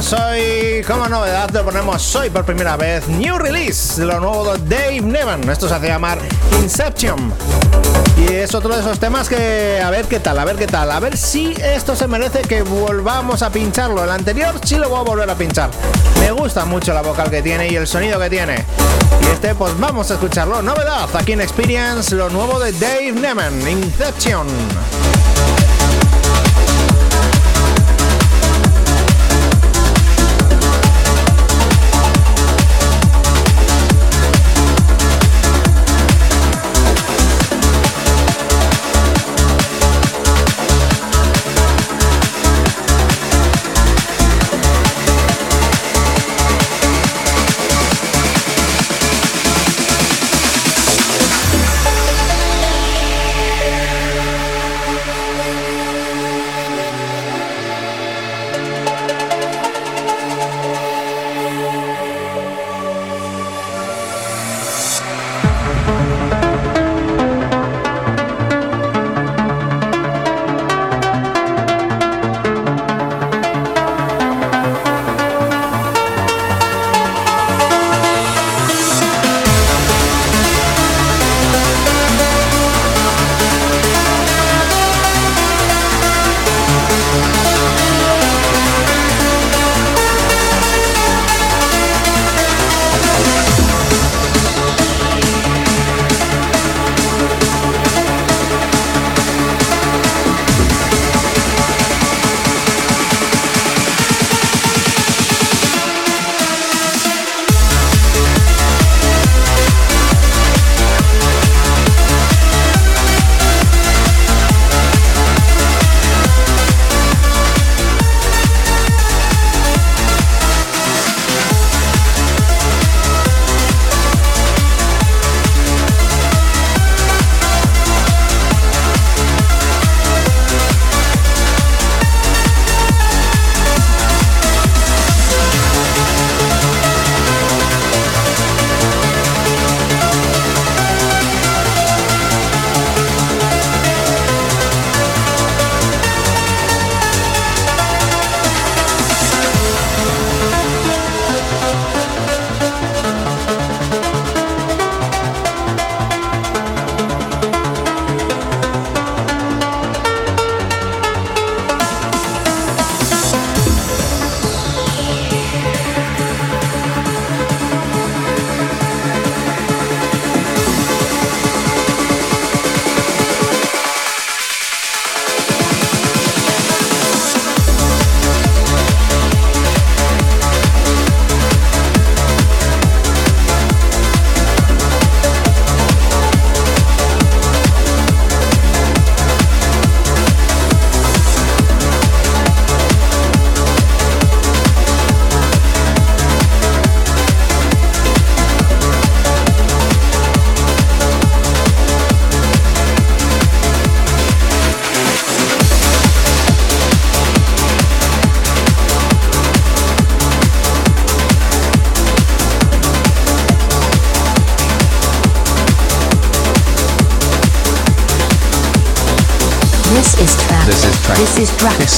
[0.00, 0.82] Presentamos hoy.
[0.86, 5.48] Como novedad te ponemos hoy por primera vez New Release, lo nuevo de Dave Nevan.
[5.48, 6.18] Esto se hace llamar
[6.62, 7.32] Inception.
[8.16, 10.90] Y es otro de esos temas que a ver qué tal, a ver qué tal,
[10.90, 14.04] a ver si esto se merece que volvamos a pincharlo.
[14.04, 15.70] El anterior sí lo voy a volver a pinchar.
[16.20, 18.64] Me gusta mucho la vocal que tiene y el sonido que tiene.
[19.22, 20.62] Y este pues vamos a escucharlo.
[20.62, 24.46] Novedad aquí en Experience, lo nuevo de Dave Neman, Inception.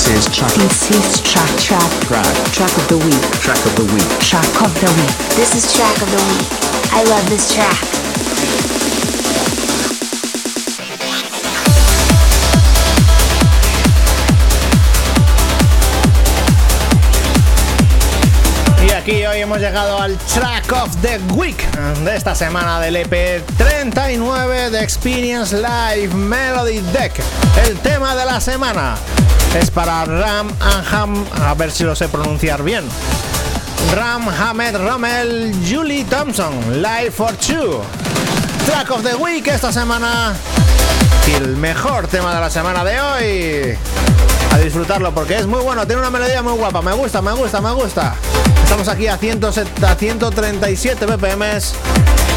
[0.03, 0.51] This is track.
[0.55, 1.49] This is track.
[1.53, 1.79] This is track.
[1.79, 2.03] Track.
[2.03, 2.53] Track.
[2.53, 3.23] Track of the week.
[3.39, 4.11] Track of the week.
[4.19, 5.15] Track of the week.
[5.39, 6.43] This is track of the week.
[6.91, 8.03] I love this track.
[19.03, 21.61] aquí hoy hemos llegado al Track of the Week
[22.05, 27.21] de esta semana del EP 39 de Experience Live Melody Deck.
[27.67, 28.97] El tema de la semana
[29.55, 32.85] es para Ram Anham, a ver si lo sé pronunciar bien.
[33.95, 37.83] Ram Hamed Rommel Julie Thompson, Live for Two.
[38.67, 40.35] Track of the Week esta semana.
[41.27, 43.79] Y el mejor tema de la semana de hoy.
[44.53, 46.81] A disfrutarlo porque es muy bueno, tiene una melodía muy guapa.
[46.81, 48.15] Me gusta, me gusta, me gusta.
[48.63, 51.45] Estamos aquí a, 137 BPM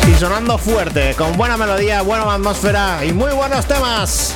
[0.07, 4.35] y sonando fuerte, con buena melodía, buena atmósfera y muy buenos temas.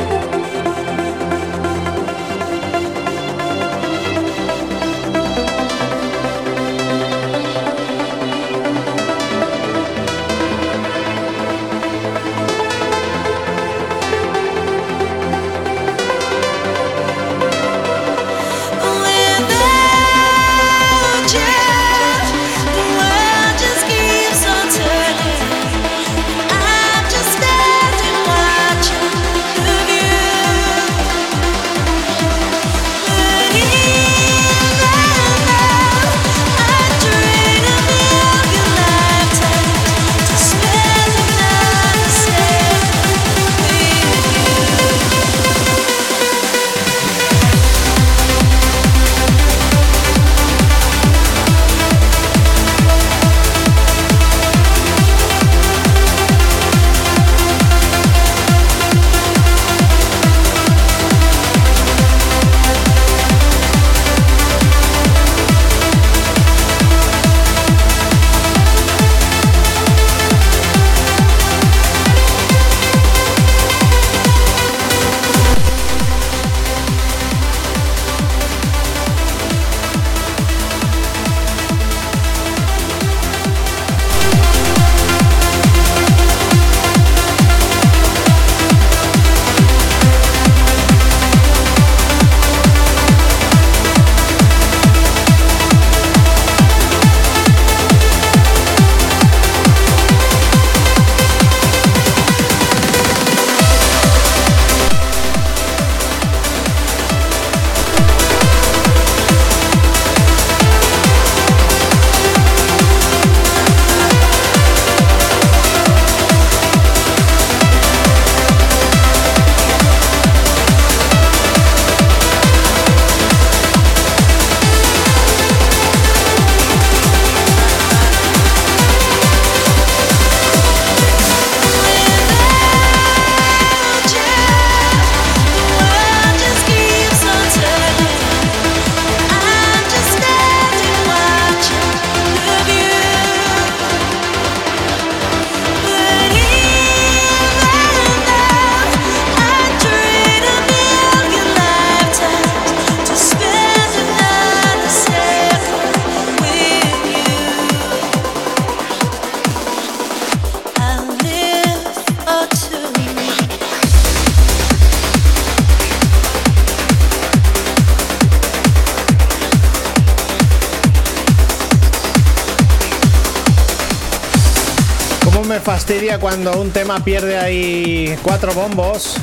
[176.21, 179.15] Cuando un tema pierde ahí cuatro bombos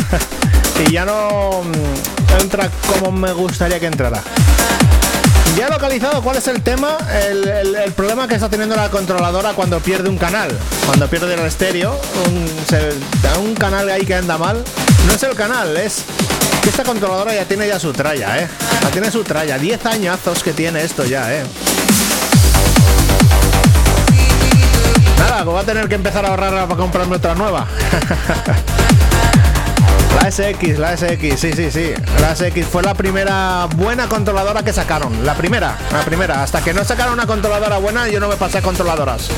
[0.88, 4.22] y ya no mm, entra como me gustaría que entrara.
[5.56, 6.96] Ya localizado cuál es el tema,
[7.28, 10.50] el, problema que está teniendo la controladora cuando pierde un canal,
[10.84, 14.62] cuando pierde el estéreo, un, un canal ahí que anda mal.
[15.06, 16.04] No es el canal, es
[16.62, 18.48] que esta controladora ya tiene ya su tralla, ¿eh?
[18.82, 21.44] Ya tiene su tralla, 10 añazos que tiene esto ya, ¿eh?
[25.44, 27.66] Voy a tener que empezar a ahorrar para comprarme otra nueva.
[30.16, 31.92] La SX, la SX, sí, sí, sí.
[32.20, 35.26] La SX fue la primera buena controladora que sacaron.
[35.26, 36.42] La primera, la primera.
[36.42, 39.28] Hasta que no sacaron una controladora buena, yo no me pasé a controladoras.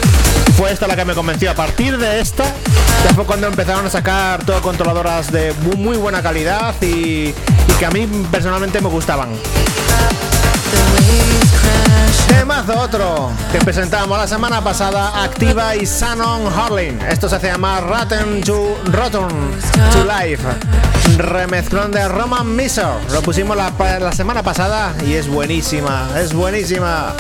[0.57, 1.51] Fue esta la que me convenció.
[1.51, 6.23] A partir de esta, ya fue cuando empezaron a sacar todo controladoras de muy buena
[6.23, 7.35] calidad y
[7.79, 9.29] que a mí personalmente me gustaban.
[12.29, 17.01] Temazo otro que presentamos la semana pasada, Activa y Shannon Harling.
[17.03, 19.29] Esto se hace llamar Rotten to Rotten
[19.93, 20.43] to Life.
[21.17, 22.87] Remezclón de Roman Miser.
[23.13, 27.15] Lo pusimos la, la semana pasada y es buenísima, es buenísima.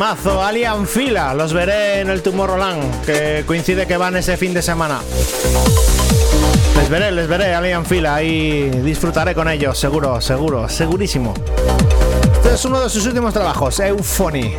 [0.00, 1.34] Temazo, Alien Fila.
[1.34, 5.02] Los veré en el Tomorrowland, que coincide que van ese fin de semana.
[6.74, 11.34] Les veré, les veré, Alien Fila, y disfrutaré con ellos, seguro, seguro, segurísimo.
[12.32, 14.54] Este es uno de sus últimos trabajos, Euphony.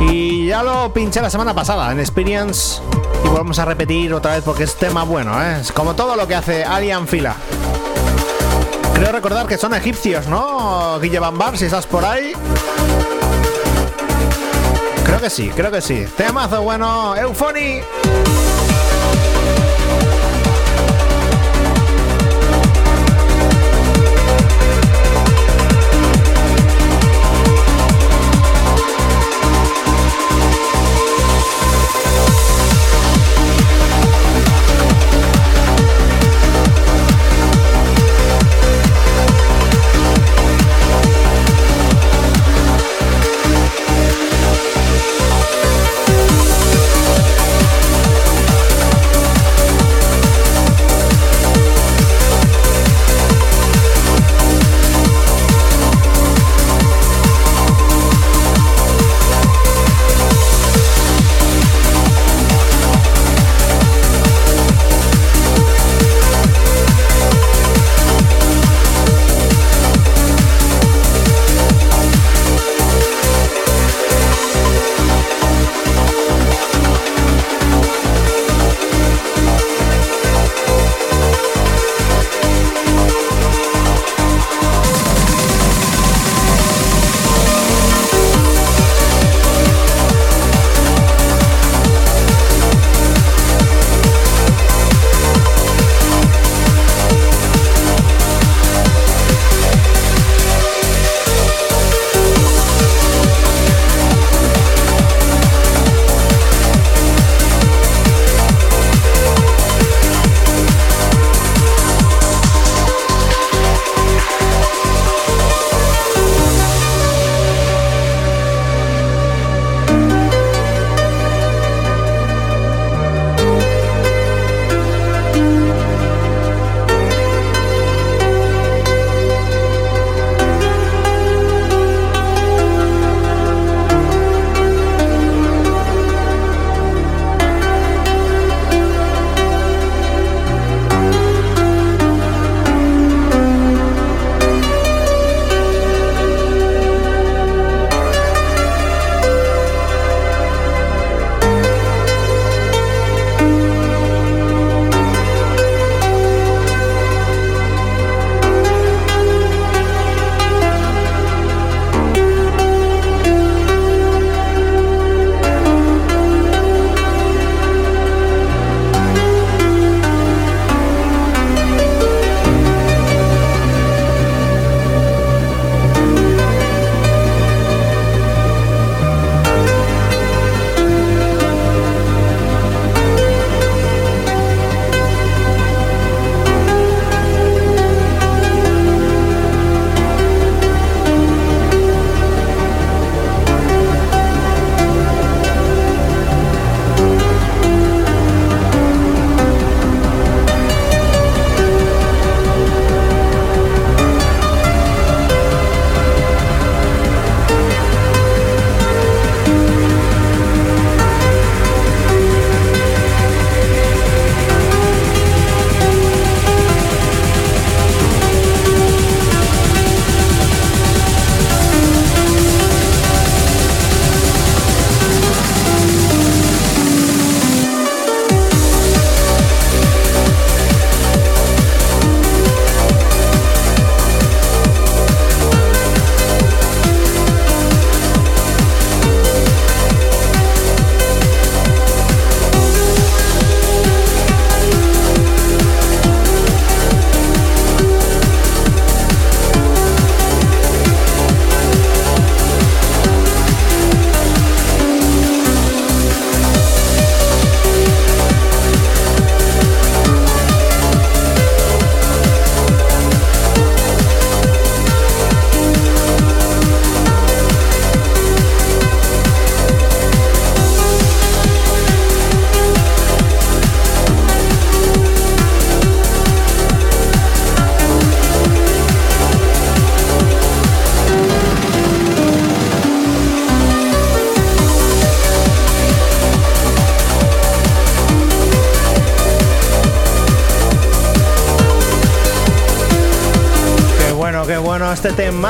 [0.00, 2.80] Y ya lo pinché la semana pasada en Experience.
[3.26, 5.58] Y volvemos a repetir otra vez porque es tema bueno, ¿eh?
[5.60, 7.36] Es como todo lo que hace Alien Fila.
[8.94, 10.98] Creo recordar que son egipcios, ¿no?
[10.98, 12.32] Guille Bambar, si estás por ahí.
[15.16, 16.04] Creo que sí, creo que sí.
[16.14, 17.80] Temazo bueno, Euphony.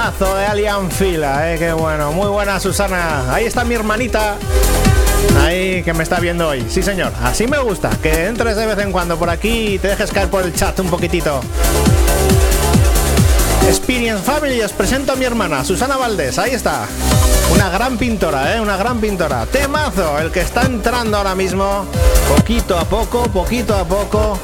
[0.06, 2.12] De Alien Fila, eh, qué bueno.
[2.12, 3.34] Muy buena, Susana.
[3.34, 4.36] Ahí está mi hermanita.
[5.40, 6.64] Ahí que me está viendo hoy.
[6.70, 7.12] Sí, señor.
[7.24, 7.90] Así me gusta.
[8.00, 10.78] Que entres de vez en cuando por aquí y te dejes caer por el chat
[10.78, 11.40] un poquitito.
[13.66, 16.38] Experience Family, os presento a mi hermana, Susana Valdés.
[16.38, 16.86] Ahí está.
[17.52, 18.60] Una gran pintora, ¿eh?
[18.60, 19.44] Una gran pintora.
[19.46, 21.84] Temazo, el que está entrando ahora mismo.
[22.28, 24.38] Poquito a poco, poquito a poco.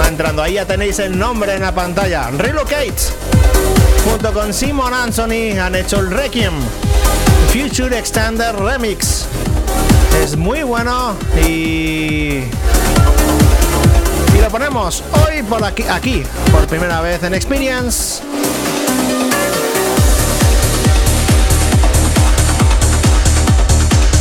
[0.00, 0.42] Va entrando.
[0.42, 2.30] Ahí ya tenéis el nombre en la pantalla.
[2.30, 3.12] Relocates.
[4.10, 6.52] Junto con Simon Anthony han hecho el Requiem.
[7.52, 9.26] Future Extender Remix.
[10.22, 11.16] Es muy bueno
[11.46, 12.42] y...
[14.34, 16.22] Y lo ponemos hoy por aquí, aquí,
[16.52, 18.22] por primera vez en Experience.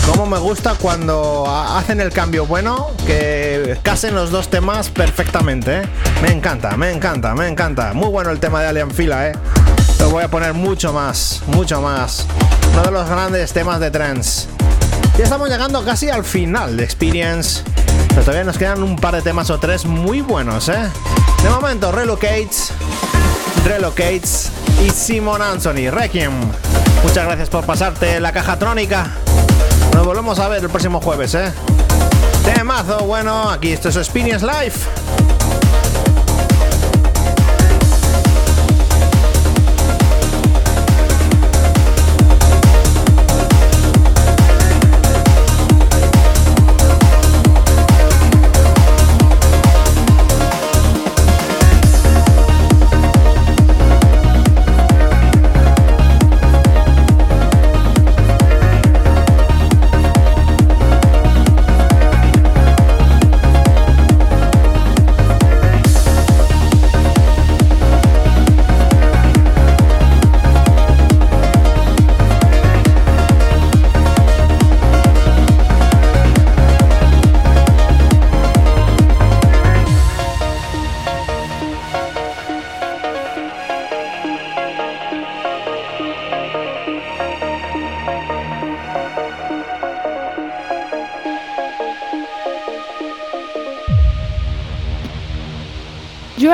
[0.10, 5.80] Como me gusta cuando ha- hacen el cambio bueno, que casen los dos temas perfectamente.
[5.80, 5.82] ¿eh?
[6.22, 7.94] Me encanta, me encanta, me encanta.
[7.94, 9.34] Muy bueno el tema de Alien Fila, ¿eh?
[10.10, 12.26] Voy a poner mucho más, mucho más.
[12.74, 14.48] Uno de los grandes temas de trance.
[15.18, 17.62] Ya estamos llegando casi al final de Experience.
[18.10, 20.90] Pero todavía nos quedan un par de temas o tres muy buenos, ¿eh?
[21.44, 22.72] De momento, Relocates,
[23.66, 24.50] Relocates
[24.84, 26.34] y Simon Anthony, Requiem.
[27.04, 29.12] Muchas gracias por pasarte la caja trónica.
[29.94, 31.52] Nos volvemos a ver el próximo jueves, ¿eh?
[32.44, 35.37] Temazo, bueno, aquí esto es Experience Live.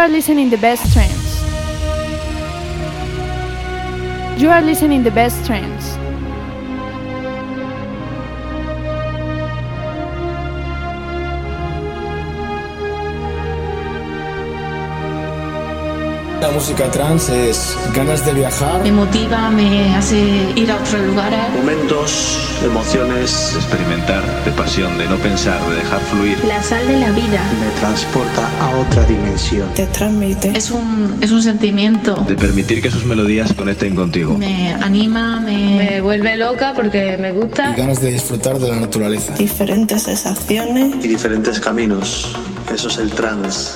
[0.04, 1.42] Are listening the best trends.
[4.42, 5.83] You are listening the best trends.
[16.44, 18.84] La música trance es ganas de viajar.
[18.84, 20.20] Me motiva, me hace
[20.58, 21.40] ir a otros lugares.
[21.56, 26.38] Momentos, emociones, Experimentar de pasión, de no pensar, de dejar fluir.
[26.46, 27.42] La sal de la vida.
[27.62, 29.74] Me transporta a otra dimensión.
[29.74, 30.50] Te transmite.
[30.54, 32.14] Es un, es un sentimiento.
[32.28, 34.38] De permitir que sus melodías conecten contigo.
[34.38, 35.78] Me anima, me...
[35.78, 37.72] Me vuelve loca porque me Y gusta.
[37.74, 39.34] ganas de disfrutar de la naturaleza.
[39.36, 40.94] Diferentes sensaciones.
[41.04, 42.36] y diferentes caminos.
[42.74, 43.72] Eso es el trance.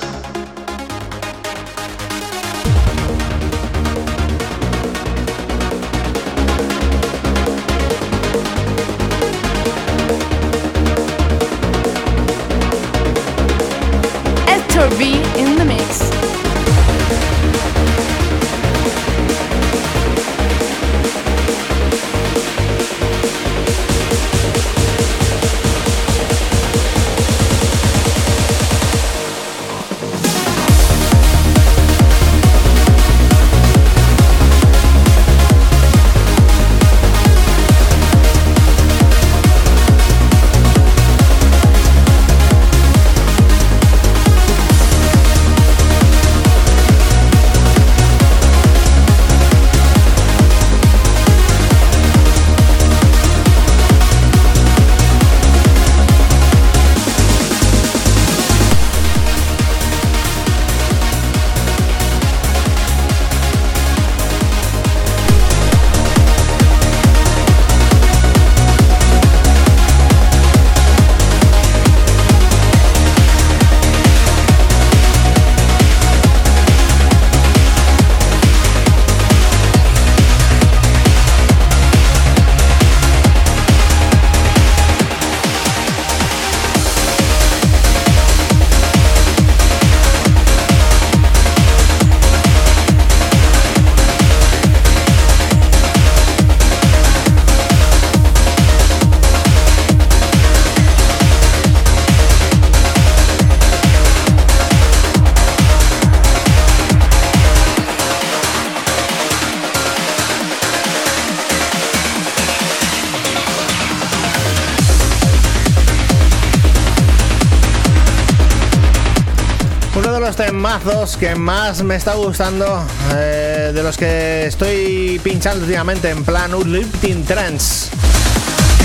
[120.68, 122.84] Temazos que más me está gustando,
[123.14, 127.88] eh, de los que estoy pinchando últimamente en plan Uplifting Trends.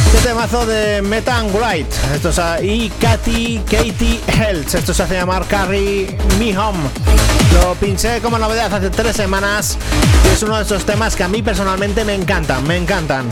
[0.06, 5.46] Este temazo de Metan White, esto es, y Katy Katie Helts, esto se hace llamar
[5.46, 7.33] Carry Me Home.
[7.54, 9.78] Lo pinché como novedad hace tres semanas
[10.26, 13.30] y es uno de esos temas que a mí personalmente me encantan, me encantan.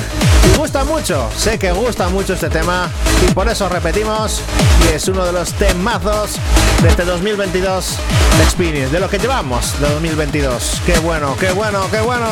[0.51, 2.89] Y gusta mucho, sé que gusta mucho este tema
[3.27, 4.41] y por eso repetimos
[4.85, 6.37] y es uno de los temazos
[6.81, 7.97] de este 2022
[8.37, 10.81] de Experience, de lo que llevamos de 2022.
[10.85, 11.99] Qué bueno, qué bueno, qué.
[12.01, 12.27] Bueno,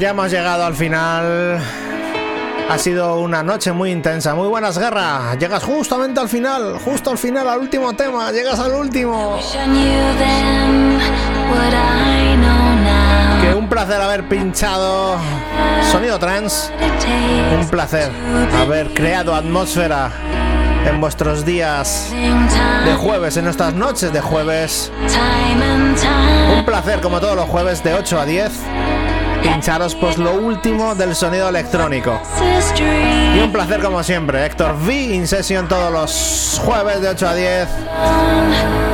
[0.00, 1.60] ya hemos llegado al final.
[2.70, 4.34] Ha sido una noche muy intensa.
[4.34, 5.34] Muy buenas, guerra.
[5.38, 8.32] Llegas justamente al final, justo al final, al último tema.
[8.32, 9.38] Llegas al último.
[13.42, 15.18] Que un placer haber pinchado
[15.92, 16.72] sonido trans.
[17.54, 18.10] Un placer
[18.58, 20.10] haber creado atmósfera
[20.86, 22.10] en vuestros días
[22.86, 24.90] de jueves, en nuestras noches de jueves.
[26.56, 28.52] Un placer, como todos los jueves, de 8 a 10
[29.42, 32.20] pincharos pues lo último del sonido electrónico.
[33.34, 37.34] Y un placer como siempre, Héctor V in session todos los jueves de 8 a
[37.34, 37.68] 10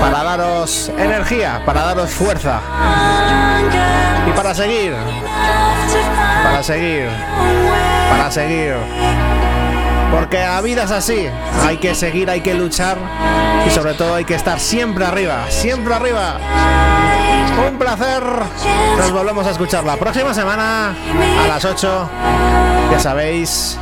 [0.01, 2.60] para daros energía, para daros fuerza.
[4.27, 4.94] Y para seguir,
[6.44, 7.09] para seguir,
[8.10, 9.26] para seguir.
[10.12, 11.27] Porque la vida es así,
[11.66, 12.97] hay que seguir, hay que luchar
[13.66, 16.39] y sobre todo hay que estar siempre arriba, siempre arriba.
[17.69, 18.23] Un placer.
[18.99, 20.95] Nos volvemos a escuchar la próxima semana
[21.45, 22.09] a las 8.
[22.93, 23.78] Ya sabéis.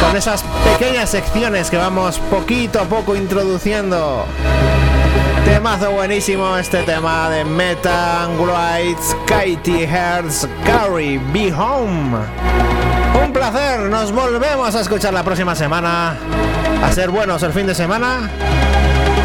[0.00, 4.24] Con esas pequeñas secciones que vamos poquito a poco introduciendo.
[5.44, 12.18] Temazo buenísimo este tema de Meta Whites, Katie Hertz, Carrie, Be Home.
[13.24, 16.16] Un placer, nos volvemos a escuchar la próxima semana.
[16.82, 18.30] A ser buenos el fin de semana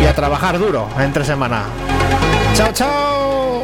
[0.02, 1.64] y a trabajar duro entre semana.
[2.56, 3.64] Chao, chao.